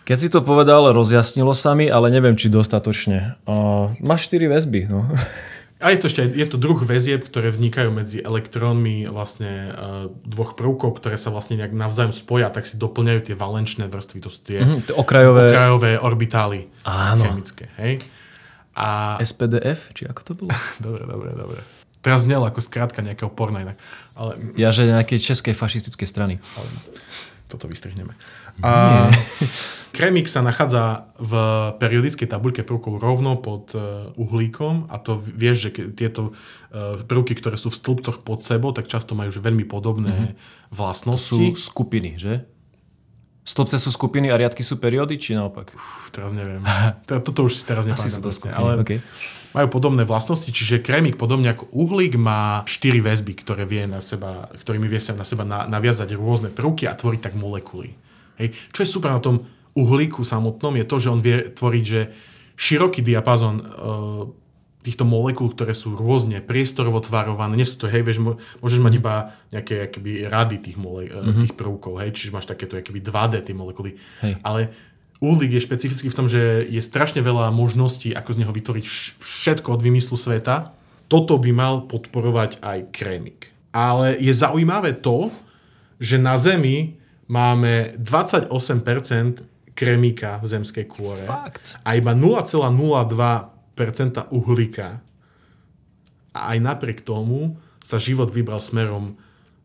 [0.04, 3.40] Keď si to povedal, rozjasnilo sa mi, ale neviem, či dostatočne.
[3.48, 5.08] Uh, máš 4 väzby, no.
[5.78, 10.58] A je to ešte je to druh väzieb, ktoré vznikajú medzi elektrónmi vlastne uh, dvoch
[10.58, 14.40] prvkov, ktoré sa vlastne nejak navzájom spoja, tak si doplňajú tie valenčné vrstvy, to sú
[14.42, 15.54] tie mm, okrajové...
[15.54, 17.30] okrajové orbitály Áno.
[17.30, 17.70] chemické.
[17.78, 18.02] Hej?
[18.74, 19.22] A...
[19.22, 20.50] SPDF, či ako to bolo?
[20.86, 21.62] dobre, dobre, dobre.
[22.02, 23.78] Teraz znel ako skrátka nejakého porna inak.
[24.18, 24.34] Ale...
[24.58, 26.42] Ja, že nejakej českej fašistickej strany.
[26.58, 26.68] Ale
[27.48, 28.12] toto vystrihneme.
[28.62, 29.08] A
[29.96, 31.34] Kremik sa nachádza v
[31.82, 36.36] periodickej tabuľke prvkov rovno pod e, uhlíkom a to vieš, že tieto
[36.70, 40.76] e, prvky, ktoré sú v stĺpcoch pod sebou, tak často majú že veľmi podobné mm-hmm.
[40.76, 41.34] vlastnosti.
[41.34, 42.46] To sú skupiny, že?
[43.48, 45.72] Stĺpce sú skupiny a riadky sú periódy, či naopak?
[45.72, 46.60] Uf, teraz neviem.
[47.08, 48.06] Toto už si teraz nepamätám.
[48.06, 49.00] Asi sú to skupiny, ale okay.
[49.56, 54.52] Majú podobné vlastnosti, čiže krémik podobne ako uhlík má štyri väzby, ktoré vie na seba,
[54.56, 57.96] ktorými vie sa na seba naviazať rôzne prvky a tvoriť tak molekuly.
[58.42, 58.54] Hej.
[58.76, 59.46] Čo je super na tom
[59.78, 62.02] uhlíku samotnom je to, že on vie tvoriť, že
[62.58, 64.26] široký diapazon uh,
[64.82, 67.60] týchto molekúl, ktoré sú rôzne priestorovo tvarované.
[67.60, 68.24] Nie sú to, hej, vieš,
[68.64, 71.44] môžeš mať iba nejaké akoby, rady tých, mole, mm-hmm.
[71.44, 74.00] tých prvkov, hej, čiže máš takéto akoby 2D tie molekuly.
[74.24, 74.40] Hej.
[74.48, 74.72] Ale
[75.22, 78.86] uhlík je špecifický v tom, že je strašne veľa možností, ako z neho vytvoriť
[79.18, 80.74] všetko od vymyslu sveta.
[81.08, 83.54] Toto by mal podporovať aj krémik.
[83.72, 85.32] Ale je zaujímavé to,
[85.98, 86.98] že na Zemi
[87.30, 88.50] máme 28%
[89.78, 91.78] kremika v zemskej kôre Fakt.
[91.86, 95.02] a iba 0,02% uhlíka.
[96.34, 99.14] A aj napriek tomu sa život vybral smerom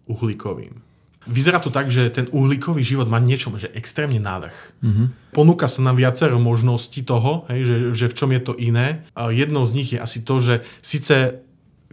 [0.05, 0.92] uhlíkovým.
[1.27, 4.57] Vyzerá to tak, že ten uhlíkový život má niečo, že extrémne návrh.
[4.83, 5.07] Mm-hmm.
[5.31, 9.07] Ponúka sa nám viacero možností toho, hej, že, že v čom je to iné.
[9.15, 11.39] A jednou z nich je asi to, že síce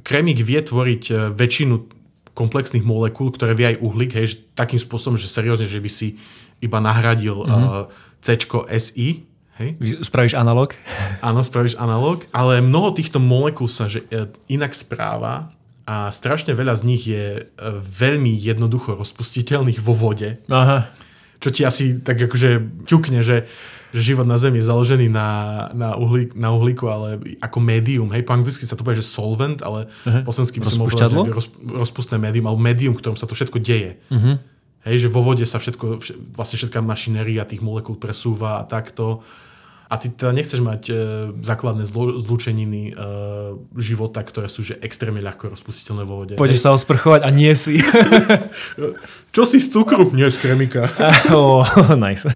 [0.01, 1.75] kremik vie tvoriť e, väčšinu
[2.33, 6.17] komplexných molekúl, ktoré vie aj uhlík, hej, že takým spôsobom, že seriózne, že by si
[6.63, 7.65] iba nahradil mm-hmm.
[7.69, 8.35] uh, C
[8.79, 9.75] SI, Hej?
[10.07, 10.71] Spravíš analog?
[11.19, 15.51] Áno, spravíš analog, ale mnoho týchto molekúl sa že e, inak správa
[15.89, 17.43] a strašne veľa z nich je e,
[17.81, 20.37] veľmi jednoducho rozpustiteľných vo vode.
[20.45, 20.93] Aha.
[21.41, 23.49] Čo ti asi tak akože ťukne, že,
[23.89, 25.29] že život na Zemi je založený na,
[25.73, 28.13] na, uhlík, na uhlíku, ale ako médium.
[28.13, 30.21] Hej, po anglicky sa to povie, že solvent, ale uh-huh.
[30.21, 33.97] po slovensky by som mohol roz, rozpustné médium, alebo médium, ktorom sa to všetko deje.
[34.13, 34.37] Uh-huh.
[34.85, 36.05] Hej, že vo vode sa všetko,
[36.37, 39.25] vlastne všetká mašinéria tých molekúl presúva a takto
[39.89, 40.93] a ty teda nechceš mať e,
[41.41, 43.03] základné zlo, zlúčeniny e,
[43.81, 46.37] života, ktoré sú že extrémne ľahko rozpustiteľné vo vode.
[46.37, 47.81] Pôjdeš sa osprchovať a nie si.
[49.35, 50.13] Čo si z cukru?
[50.13, 50.85] Nie z kremika.
[51.33, 51.65] oh,
[51.97, 52.29] nice.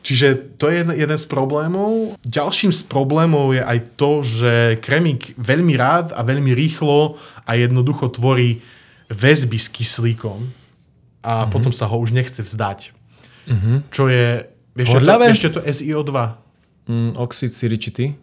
[0.00, 2.16] Čiže to je jeden, z problémov.
[2.24, 8.12] Ďalším z problémov je aj to, že kremik veľmi rád a veľmi rýchlo a jednoducho
[8.16, 8.64] tvorí
[9.12, 10.40] väzby s kyslíkom
[11.24, 11.52] a mm-hmm.
[11.52, 12.96] potom sa ho už nechce vzdať.
[13.48, 13.76] Mm-hmm.
[13.92, 14.48] Čo je...
[14.72, 14.88] Vieš,
[15.40, 16.43] čo to SiO2?
[16.84, 18.14] Mm, oxid siričitý.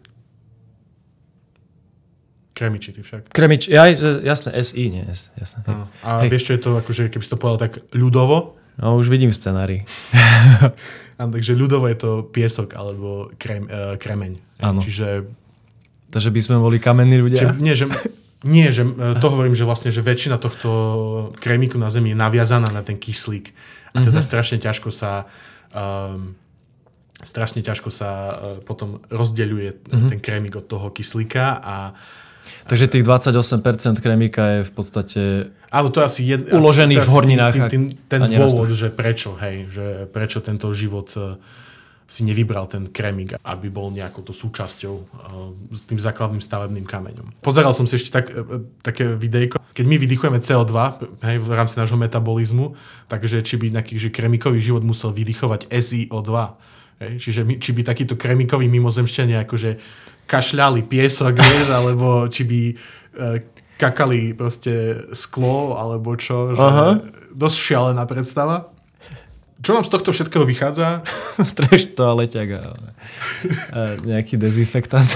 [2.52, 3.32] Kremičitý však.
[3.32, 3.88] Kremič, ja,
[4.22, 5.64] jasné, SI, nie S, jasné.
[5.66, 5.72] A,
[6.04, 6.28] a Hej.
[6.30, 8.60] vieš, čo je to, akože, keby si to povedal tak ľudovo?
[8.78, 9.84] No, už vidím scenári.
[11.18, 14.62] takže ľudovo je to piesok alebo krem, uh, kremeň.
[14.62, 14.80] Áno.
[14.80, 15.26] Čiže...
[16.12, 17.50] Takže by sme boli kamenní ľudia?
[17.50, 17.86] Čiže, nie, že,
[18.44, 20.68] nie, že e, to hovorím, že vlastne, že väčšina tohto
[21.40, 23.48] kremiku na Zemi je naviazaná na ten kyslík.
[23.96, 24.28] A teda mm-hmm.
[24.28, 25.24] strašne ťažko sa
[25.72, 26.36] um,
[27.22, 28.32] strašne ťažko sa e,
[28.66, 30.08] potom rozdeľuje mm-hmm.
[30.10, 31.94] ten krémik od toho kyslíka a
[32.62, 35.20] Takže tých 28% krémika je v podstate
[35.74, 37.52] Áno, to je asi jed, uložených v horninách.
[37.58, 41.40] Tým, tým, ten dôvod, že prečo, hej, že prečo tento život e,
[42.12, 45.04] si nevybral ten krémik, aby bol nejakou to súčasťou uh,
[45.72, 47.40] s tým základným stavebným kameňom.
[47.40, 48.28] Pozeral som si ešte tak,
[48.84, 49.56] také videjko.
[49.72, 50.76] Keď my vydychujeme CO2
[51.24, 52.76] hej, v rámci nášho metabolizmu,
[53.08, 56.30] takže či by nejaký že krémikový život musel vydychovať SiO2,
[57.02, 59.82] Hej, čiže my, či by takíto kremikoví mimozemšťania akože
[60.30, 62.74] kašľali piesok, vieš, alebo či by e,
[63.74, 66.54] kakali proste sklo, alebo čo.
[66.54, 66.88] Že Aha.
[67.34, 68.70] Dosť šialená predstava.
[69.62, 71.02] Čo nám z tohto všetkého vychádza?
[71.58, 72.62] Treš toaleťak a,
[73.74, 75.10] a nejaký dezinfektant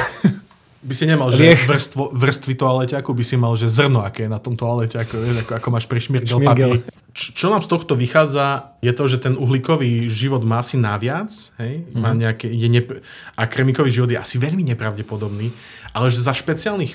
[0.87, 4.38] by si nemal, že vrstvo, vrstvy toaleťaku, by si mal, že zrno, aké je na
[4.38, 6.79] tom toaleťaku, vieš, ako, ako máš pre šmirgel papír.
[7.17, 11.89] Čo nám z tohto vychádza, je to, že ten uhlíkový život má si naviac, hej,
[11.97, 13.01] má nejaké, je nep-
[13.33, 15.49] a kremikový život je asi veľmi nepravdepodobný,
[15.97, 16.93] ale že za špeciálnych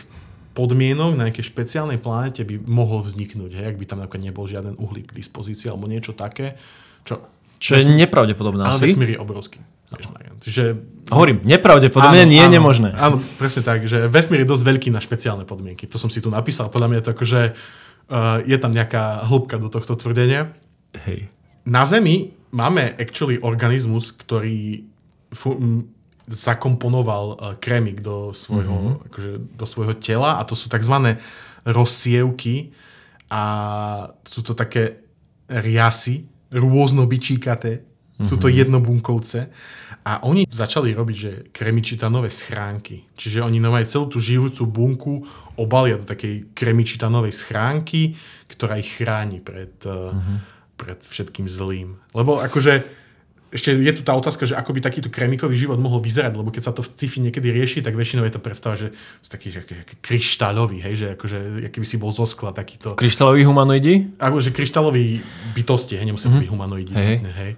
[0.53, 4.77] podmienok na nejakej špeciálnej planete by mohol vzniknúť, hej, ak by tam napríklad nebol žiaden
[4.77, 6.53] uhlík k dispozícii alebo niečo také,
[7.01, 7.25] čo...
[7.57, 8.85] Čo je nepravdepodobné ale asi.
[8.85, 9.57] Ale vesmír je obrovský.
[10.41, 10.63] Čiže...
[11.13, 12.89] Hovorím, nepravdepodobne áno, nie je nemožné.
[12.93, 15.85] Áno, presne tak, že vesmír je dosť veľký na špeciálne podmienky.
[15.89, 17.81] To som si tu napísal, podľa mňa je to že uh,
[18.45, 20.51] je tam nejaká hĺbka do tohto tvrdenia.
[21.05, 21.29] Hej.
[21.67, 24.83] Na Zemi máme actually organizmus, ktorý
[25.31, 25.87] fu-
[26.27, 29.05] zakomponoval uh, krémik do svojho, mm-hmm.
[29.11, 31.17] akože, do svojho tela a to sú tzv.
[31.67, 32.71] rozsievky
[33.31, 33.43] a
[34.23, 35.03] sú to také
[35.47, 37.90] riasy, rôznobičíkaté,
[38.21, 38.29] mm-hmm.
[38.29, 39.49] sú to jednobunkovce
[40.01, 43.05] a oni začali robiť, že kremičitanové schránky.
[43.13, 45.13] Čiže oni majú celú tú žijúcu bunku
[45.61, 48.17] obalia do takej kremičitanovej schránky,
[48.49, 50.37] ktorá ich chráni pred, mm-hmm.
[50.73, 52.01] pred všetkým zlým.
[52.17, 53.01] Lebo akože
[53.51, 56.71] ešte je tu tá otázka, že ako by takýto kremikový život mohol vyzerať, lebo keď
[56.71, 59.67] sa to v sci-fi niekedy rieši, tak väčšinou je to predstava, že sú taký že,
[59.67, 62.95] že, kryštálový, hej, že akože, keby si bol zo skla takýto.
[62.95, 64.15] Kryštálový humanoidi?
[64.23, 65.19] Akože kryštálový
[65.51, 66.41] bytosti, hej, nemusí mm-hmm.
[66.47, 66.91] byť humanoidi.
[66.95, 67.15] Hej.
[67.27, 67.53] hej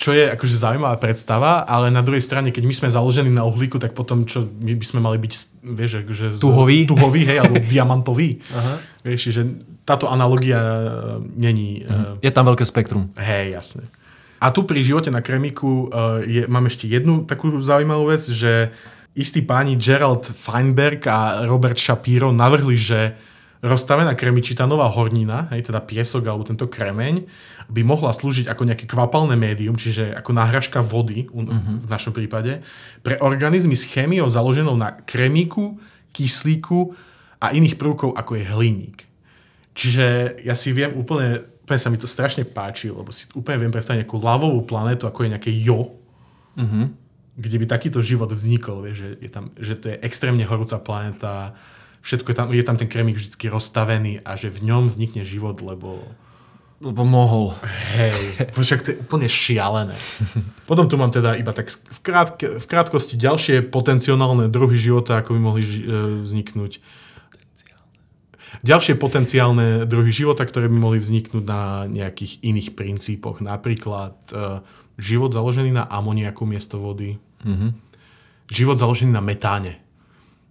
[0.00, 3.76] čo je akože zaujímavá predstava, ale na druhej strane, keď my sme založení na uhlíku,
[3.76, 8.40] tak potom čo my by sme mali byť, vieš, akože tuhový, tuhový hej, alebo diamantový.
[8.48, 8.80] Aha.
[9.04, 9.44] Vieš, že
[9.84, 10.56] táto analogia
[11.36, 11.84] není...
[11.84, 12.24] Mhm.
[12.24, 13.12] Je tam veľké spektrum.
[13.20, 13.84] Hej, jasne.
[14.40, 18.72] A tu pri živote na Kremiku uh, je, mám ešte jednu takú zaujímavú vec, že
[19.12, 23.20] istí páni Gerald Feinberg a Robert Shapiro navrhli, že
[23.60, 27.28] rozstavená kremičitanová hornina, hej, teda piesok alebo tento kremeň,
[27.68, 31.84] by mohla slúžiť ako nejaké kvapalné médium, čiže ako náhražka vody uh-huh.
[31.84, 32.64] v našom prípade,
[33.04, 35.76] pre organizmy s chémiou založenou na kremíku,
[36.16, 36.96] kyslíku
[37.36, 38.98] a iných prvkov, ako je hliník.
[39.76, 43.72] Čiže ja si viem úplne, úplne sa mi to strašne páči, lebo si úplne viem
[43.72, 46.00] predstaviť nejakú lavovú planetu, ako je nejaké jo,
[46.56, 46.84] uh-huh.
[47.36, 51.52] kde by takýto život vznikol, vieš, že, je tam, že to je extrémne horúca planéta,
[52.00, 55.60] všetko je tam, je tam ten krémik vždy rozstavený a že v ňom vznikne život,
[55.60, 56.04] lebo...
[56.80, 57.52] Lebo mohol.
[57.92, 59.92] Hej, však to je úplne šialené.
[60.64, 65.36] Potom tu mám teda iba tak v, krátke, v krátkosti ďalšie potenciálne druhy života, ako
[65.36, 66.80] by mohli ži- e, vzniknúť.
[68.64, 73.40] Ďalšie potenciálne druhy života, ktoré by mohli vzniknúť na nejakých iných princípoch.
[73.40, 74.60] Napríklad uh,
[75.00, 77.16] život založený na amoniaku miesto vody.
[77.46, 77.70] Mm-hmm.
[78.52, 79.80] Život založený na metáne.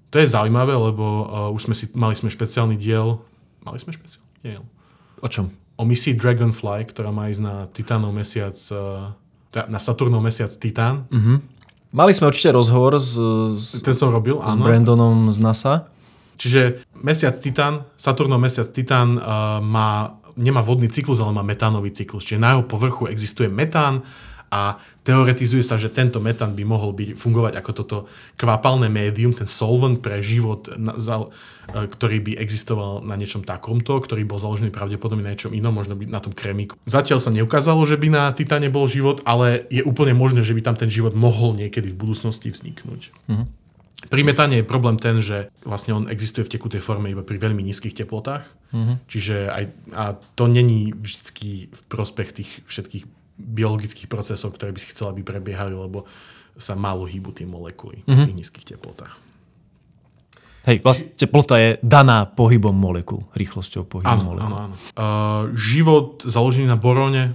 [0.10, 3.22] To je zaujímavé, lebo uh, už sme si, mali sme špeciálny diel.
[3.62, 4.63] Mali sme špeciálny diel?
[5.22, 5.54] O čom?
[5.78, 9.13] O misii Dragonfly, ktorá má ísť na Titánov mesiac, uh,
[9.69, 11.06] na Saturnov mesiac Titán.
[11.13, 11.38] Uh-huh.
[11.93, 13.17] Mali sme určite rozhovor s,
[13.54, 14.65] s, Ten som robil, s áno.
[14.65, 15.86] Brandonom z NASA.
[16.41, 22.26] Čiže mesiac Titán, Saturnov mesiac Titán uh, má, nemá vodný cyklus, ale má metánový cyklus.
[22.26, 24.02] Čiže na jeho povrchu existuje metán
[24.49, 27.97] a teoretizuje sa, že tento metán by mohol byť, fungovať ako toto
[28.38, 30.73] kvapalné médium, ten solvent pre život, e,
[31.69, 36.09] ktorý by existoval na niečom takomto, ktorý bol založený pravdepodobne na niečom inom, možno by
[36.09, 36.77] na tom kremiku.
[36.89, 40.65] Zatiaľ sa neukázalo, že by na Titáne bol život, ale je úplne možné, že by
[40.65, 43.13] tam ten život mohol niekedy v budúcnosti vzniknúť.
[43.29, 43.47] Mm-hmm.
[44.07, 47.59] Pri metáne je problém ten, že vlastne on existuje v tekutej forme iba pri veľmi
[47.59, 48.95] nízkych teplotách, mm-hmm.
[49.12, 50.03] čiže aj, a
[50.39, 55.71] to není vždy v prospech tých všetkých biologických procesov, ktoré by si chcela, aby prebiehali,
[55.71, 56.04] lebo
[56.60, 58.13] sa málo hýbu tie molekuly mm-hmm.
[58.13, 59.15] v tých nízkych teplotách.
[60.67, 64.54] Hej, vlastne teplota je daná pohybom molekúl, rýchlosťou pohybu áno, molekúl.
[64.54, 64.75] Áno, áno.
[64.93, 67.34] Uh, život založený na boróne.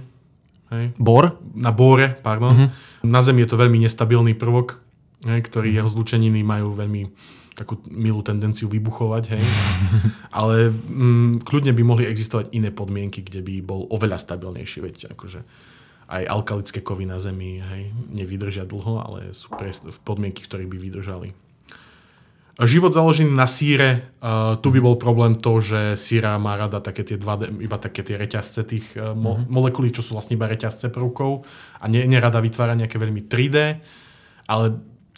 [0.69, 0.93] Hej.
[1.01, 1.41] Bor?
[1.57, 2.53] Na bóre, pardon.
[2.53, 3.09] Mm-hmm.
[3.09, 4.77] Na Zemi je to veľmi nestabilný prvok,
[5.25, 5.79] hej, ktorý mm-hmm.
[5.81, 7.01] jeho zlučeniny majú veľmi
[7.55, 9.43] takú milú tendenciu vybuchovať, hej.
[10.37, 15.39] Ale mm, kľudne by mohli existovať iné podmienky, kde by bol oveľa stabilnejší, veď akože
[16.05, 20.77] aj alkalické kovy na Zemi hej, nevydržia dlho, ale sú pre, v podmienky, ktoré by
[20.77, 21.33] vydržali.
[22.55, 27.03] Život založený na síre, uh, tu by bol problém to, že síra má rada také
[27.03, 29.51] tie 2D, iba také tie reťazce tých uh, mo- mm-hmm.
[29.51, 31.43] molekulí, čo sú vlastne iba reťazce prvkov
[31.83, 33.57] a ne, nerada vytvára nejaké veľmi 3D,
[34.47, 34.65] ale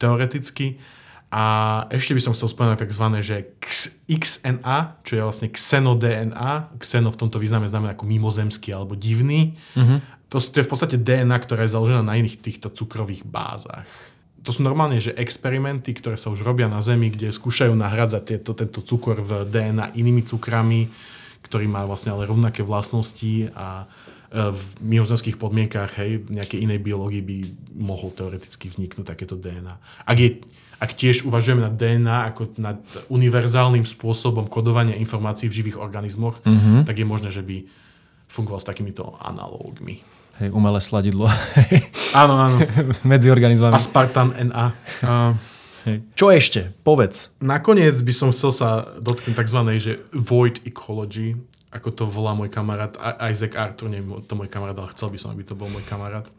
[0.02, 0.82] teoreticky.
[1.28, 1.44] A
[1.92, 3.06] ešte by som chcel spomenúť tzv.
[3.20, 3.52] že
[4.08, 6.80] XNA, čo je vlastne xeno-DNA.
[6.80, 9.60] Xeno v tomto význame znamená ako mimozemský alebo divný.
[9.76, 10.32] Mm-hmm.
[10.32, 13.88] To, to je v podstate DNA, ktorá je založená na iných týchto cukrových bázach.
[14.48, 18.56] To sú normálne, že experimenty, ktoré sa už robia na Zemi, kde skúšajú nahradzať tieto,
[18.56, 20.88] tento cukor v DNA inými cukrami,
[21.44, 26.80] ktorý má vlastne ale rovnaké vlastnosti a e, v mimozemských podmienkách, hej, v nejakej inej
[26.80, 27.38] biológii by
[27.76, 29.76] mohol teoreticky vzniknúť takéto DNA.
[30.08, 30.40] Ak, je,
[30.78, 32.78] ak tiež uvažujeme na DNA ako nad
[33.10, 36.86] univerzálnym spôsobom kodovania informácií v živých organizmoch, mm-hmm.
[36.86, 37.66] tak je možné, že by
[38.30, 40.06] fungoval s takýmito analógmi.
[40.38, 41.26] Hej, umelé sladidlo.
[42.22, 42.58] áno, áno.
[43.12, 43.74] Medzi organizmami.
[43.74, 44.66] Aspartan NA.
[45.02, 45.34] Uh,
[45.90, 45.98] hej.
[46.14, 46.70] Čo ešte?
[46.86, 47.34] Povedz.
[47.42, 48.70] Nakoniec by som chcel sa
[49.02, 49.60] dotknúť tzv.
[49.82, 51.34] že void ecology,
[51.74, 52.94] ako to volá môj kamarát
[53.26, 56.30] Isaac Arthur, neviem, to môj kamarát, ale chcel by som, aby to bol môj kamarát.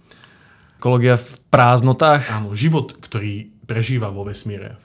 [0.78, 2.30] Ekologia v prázdnotách?
[2.30, 4.80] Áno, život, ktorý prežíva vo vesmíre.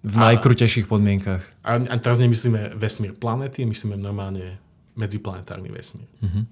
[0.00, 1.44] V najkrutejších podmienkach.
[1.60, 4.56] A, a teraz nemyslíme vesmír planety, myslíme normálne
[4.96, 6.08] medziplanetárny vesmír.
[6.24, 6.44] Mm-hmm.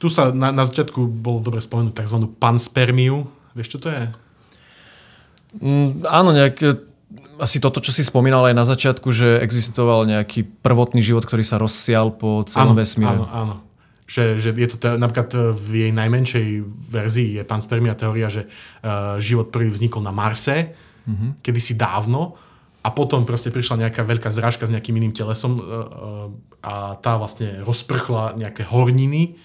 [0.00, 2.16] Tu sa na, na začiatku bolo dobre spomenúť tzv.
[2.38, 3.26] panspermiu.
[3.52, 4.04] Vieš, čo to je?
[5.60, 6.56] Mm, áno, nejak,
[7.42, 11.58] asi toto, čo si spomínal aj na začiatku, že existoval nejaký prvotný život, ktorý sa
[11.58, 13.18] rozsial po celom áno, vesmíre.
[13.18, 13.54] Áno, áno.
[14.10, 19.22] Že, že je to te, napríklad v jej najmenšej verzii je panspermia teória, že uh,
[19.22, 20.74] život prvý vznikol na Marse,
[21.06, 21.38] mm-hmm.
[21.46, 22.34] kedysi dávno,
[22.82, 25.62] a potom proste prišla nejaká veľká zrážka s nejakým iným telesom uh,
[26.58, 29.38] a tá vlastne rozprchla nejaké horniny,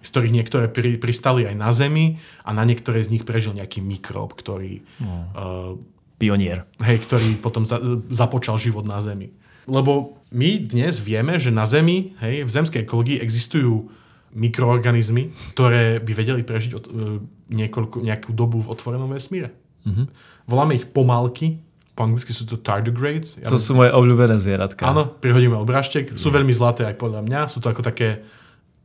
[0.00, 3.84] z ktorých niektoré pri, pristali aj na Zemi a na niektoré z nich prežil nejaký
[3.84, 4.80] mikrob, ktorý...
[5.04, 5.14] No.
[5.36, 5.74] Uh,
[6.16, 6.64] Pionier.
[6.80, 7.76] Hej, ktorý potom za,
[8.08, 9.36] započal život na Zemi.
[9.68, 13.92] Lebo my dnes vieme, že na Zemi, hej, v zemskej ekológii existujú
[14.36, 17.18] mikroorganizmy, ktoré by vedeli prežiť od, uh,
[17.48, 19.56] niekoľko, nejakú dobu v otvorenom vesmíre.
[19.88, 20.06] Mm-hmm.
[20.44, 21.64] Voláme ich pomalky,
[21.96, 23.40] po anglicky sú to tardigrades.
[23.40, 24.84] Ja to sú moje obľúbené zvieratka.
[24.84, 26.12] Áno, prihodíme obrážtek.
[26.12, 27.40] Sú veľmi zlaté aj podľa mňa.
[27.48, 28.20] Sú to ako také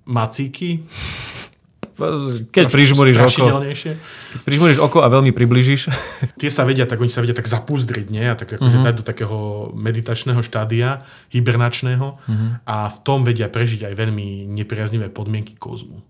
[0.07, 0.87] macíky.
[2.49, 5.91] Keď prižmúriš oko, keď prižmúriš oko a veľmi približíš.
[6.41, 8.25] Tie sa vedia tak, oni sa vedia tak zapúzdriť, nie?
[8.25, 8.87] A tak akože uh-huh.
[8.89, 9.37] dať do takého
[9.77, 12.49] meditačného štádia, hibernačného uh-huh.
[12.65, 16.01] a v tom vedia prežiť aj veľmi nepriaznivé podmienky kozmu.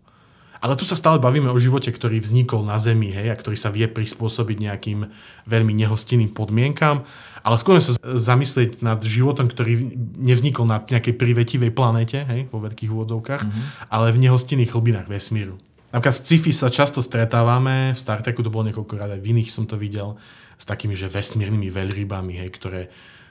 [0.62, 3.74] Ale tu sa stále bavíme o živote, ktorý vznikol na Zemi hej, a ktorý sa
[3.74, 5.10] vie prispôsobiť nejakým
[5.50, 7.02] veľmi nehostinným podmienkam.
[7.42, 12.94] Ale skôr sa zamyslieť nad životom, ktorý nevznikol na nejakej privetivej planete, hej, vo veľkých
[12.94, 13.90] úvodzovkách, mm-hmm.
[13.90, 15.58] ale v nehostinných hlbinách vesmíru.
[15.92, 19.52] Napríklad v sci-fi sa často stretávame, v Star Treku to bolo niekoľkokrát, aj v iných
[19.52, 20.16] som to videl,
[20.56, 22.82] s takými, že vesmírnymi veľrybami, hej, ktoré...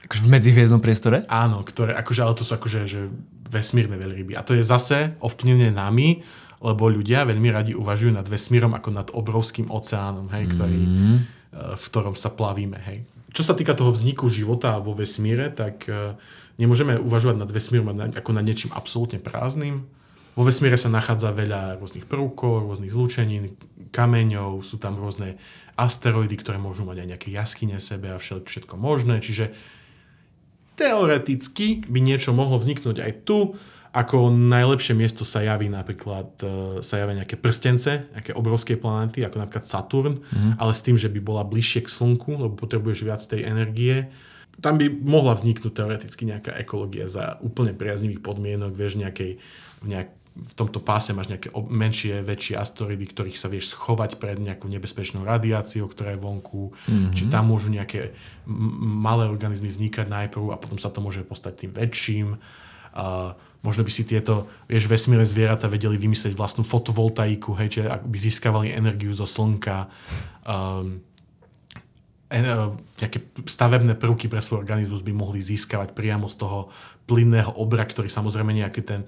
[0.05, 1.25] Akože v medzihviezdnom priestore?
[1.29, 3.09] Áno, ktoré, akože, ale to sú akože že
[3.49, 4.33] vesmírne veľryby.
[4.33, 6.25] A to je zase ovplyvnené nami,
[6.61, 11.17] lebo ľudia veľmi radi uvažujú nad vesmírom ako nad obrovským oceánom, hej, ktorý, mm.
[11.73, 12.77] v ktorom sa plavíme.
[12.85, 13.09] Hej.
[13.31, 16.13] Čo sa týka toho vzniku života vo vesmíre, tak eh,
[16.61, 19.87] nemôžeme uvažovať nad vesmírom ako nad niečím absolútne prázdnym.
[20.31, 23.59] Vo vesmíre sa nachádza veľa rôznych prvkov, rôznych zlúčenín,
[23.91, 25.35] kameňov, sú tam rôzne
[25.75, 29.19] asteroidy, ktoré môžu mať aj nejaké jaskyne v sebe a všetko možné.
[29.19, 29.51] Čiže
[30.79, 33.59] teoreticky by niečo mohlo vzniknúť aj tu,
[33.91, 39.43] ako najlepšie miesto sa javí napríklad, e, sa javia nejaké prstence, nejaké obrovské planéty, ako
[39.43, 40.55] napríklad Saturn, mm-hmm.
[40.55, 44.07] ale s tým, že by bola bližšie k Slnku, lebo potrebuješ viac tej energie.
[44.63, 49.43] Tam by mohla vzniknúť teoreticky nejaká ekológia za úplne priaznivých podmienok, vieš, nejakej,
[49.83, 54.71] nejak, v tomto páse máš nejaké menšie, väčšie asteroidy, ktorých sa vieš schovať pred nejakou
[54.71, 56.71] nebezpečnou radiáciou, ktorá je vonku.
[56.71, 57.11] Mm-hmm.
[57.11, 58.15] Čiže tam môžu nejaké
[58.47, 62.39] malé organizmy vznikať najprv a potom sa to môže postať tým väčším.
[62.95, 68.17] Uh, možno by si tieto, vieš, vesmírne zvieratá vedeli vymyslieť vlastnú fotovoltaiku, hej, čiže by
[68.17, 69.91] získavali energiu zo slnka,
[70.47, 71.03] um,
[72.31, 72.71] uh,
[73.03, 76.71] nejaké stavebné prvky pre svoj organizmus by mohli získavať priamo z toho
[77.03, 79.03] plynného obra, ktorý samozrejme nejaký ten,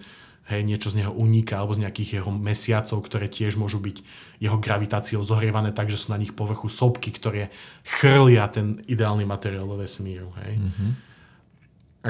[0.52, 3.98] hej, niečo z neho uniká, alebo z nejakých jeho mesiacov, ktoré tiež môžu byť
[4.44, 9.68] jeho gravitáciou zohrievané tak, že sú na nich povrchu sopky, ktoré chrlia ten ideálny materiál
[9.68, 10.32] do vesmíru.
[10.44, 10.60] Hej.
[10.60, 10.91] Mm-hmm.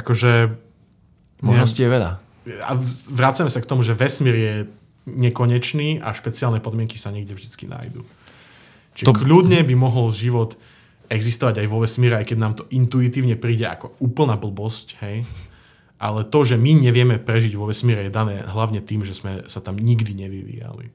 [0.01, 0.31] Akože...
[1.43, 2.75] Možností je veľa a
[3.15, 4.53] vracame sa k tomu, že vesmír je
[5.07, 8.03] nekonečný a špeciálne podmienky sa niekde vždy nájdú.
[8.95, 9.15] Čiže to...
[9.15, 10.59] kľudne by mohol život
[11.11, 15.27] existovať aj vo vesmíre, aj keď nám to intuitívne príde ako úplná blbosť, hej.
[16.03, 19.63] Ale to, že my nevieme prežiť vo vesmíre, je dané hlavne tým, že sme sa
[19.63, 20.91] tam nikdy nevyvíjali.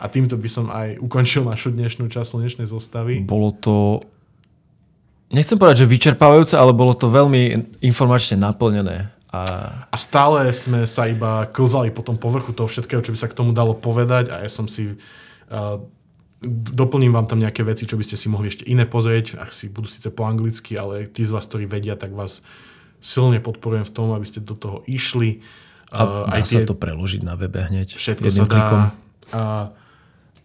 [0.00, 3.20] A týmto by som aj ukončil našu dnešnú časť slnečnej zostavy.
[3.20, 4.00] Bolo to,
[5.28, 9.12] nechcem povedať, že vyčerpávajúce, ale bolo to veľmi informačne naplnené.
[9.28, 9.42] A...
[9.92, 13.36] a stále sme sa iba klzali po tom povrchu toho všetkého, čo by sa k
[13.36, 14.96] tomu dalo povedať a ja som si...
[15.52, 15.84] Uh,
[16.48, 19.68] doplním vám tam nejaké veci, čo by ste si mohli ešte iné pozrieť, ak si
[19.68, 22.40] budú síce po anglicky, ale tí z vás, ktorí vedia, tak vás
[23.00, 25.40] silne podporujem v tom, aby ste do toho išli.
[25.90, 27.98] A dá aj tie, sa to preložiť na webe hneď?
[27.98, 28.52] Všetko sa dá.
[28.52, 28.80] Klikom.
[29.30, 29.66] Uh,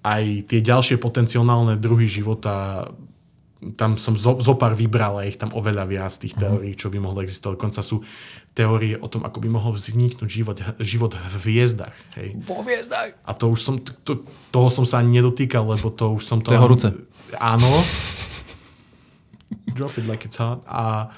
[0.01, 2.87] aj tie ďalšie potenciálne druhy života
[3.73, 6.41] tam som zo, zo pár vybral a ich tam oveľa viac tých mhm.
[6.45, 7.57] teórií, čo by mohlo existovať.
[7.57, 8.05] Dokonca sú
[8.53, 11.95] teórie o tom, ako by mohol vzniknúť život, život v hviezdach.
[12.19, 12.37] Hej.
[12.45, 13.17] Vo hviezdach?
[13.25, 14.21] A to už som, to,
[14.53, 16.53] toho som sa ani nedotýkal, lebo to už som to...
[16.53, 16.87] To je horúce.
[17.41, 17.67] Áno.
[19.73, 20.61] Drop it like it's hot.
[20.69, 21.09] A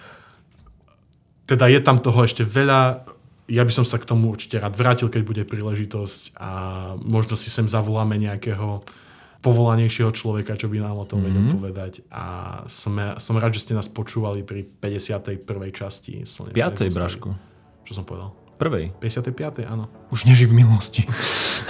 [1.47, 3.07] teda je tam toho ešte veľa.
[3.47, 6.51] Ja by som sa k tomu určite rád vrátil, keď bude príležitosť a
[6.99, 8.83] možno si sem zavoláme nejakého
[9.39, 11.27] povolanejšieho človeka, čo by nám o tom mm-hmm.
[11.31, 11.53] vedel mhm.
[11.55, 11.93] povedať.
[12.11, 12.25] A
[12.67, 15.47] som, som rád, že ste nás počúvali pri 51.
[15.71, 16.91] časti Slnečnej 5.
[16.91, 17.29] Brašku.
[17.87, 18.35] Čo som povedal?
[18.57, 18.91] Prvej.
[18.99, 19.63] 55.
[19.69, 19.85] áno.
[20.09, 21.05] Už neži v milosti.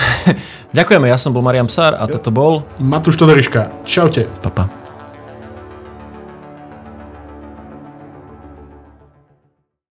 [0.77, 2.15] Ďakujeme, ja som bol Marian Psár a jo.
[2.15, 2.63] toto bol...
[2.79, 3.83] Matúš Todoriška.
[3.83, 4.25] Čaute.
[4.39, 4.86] Papa.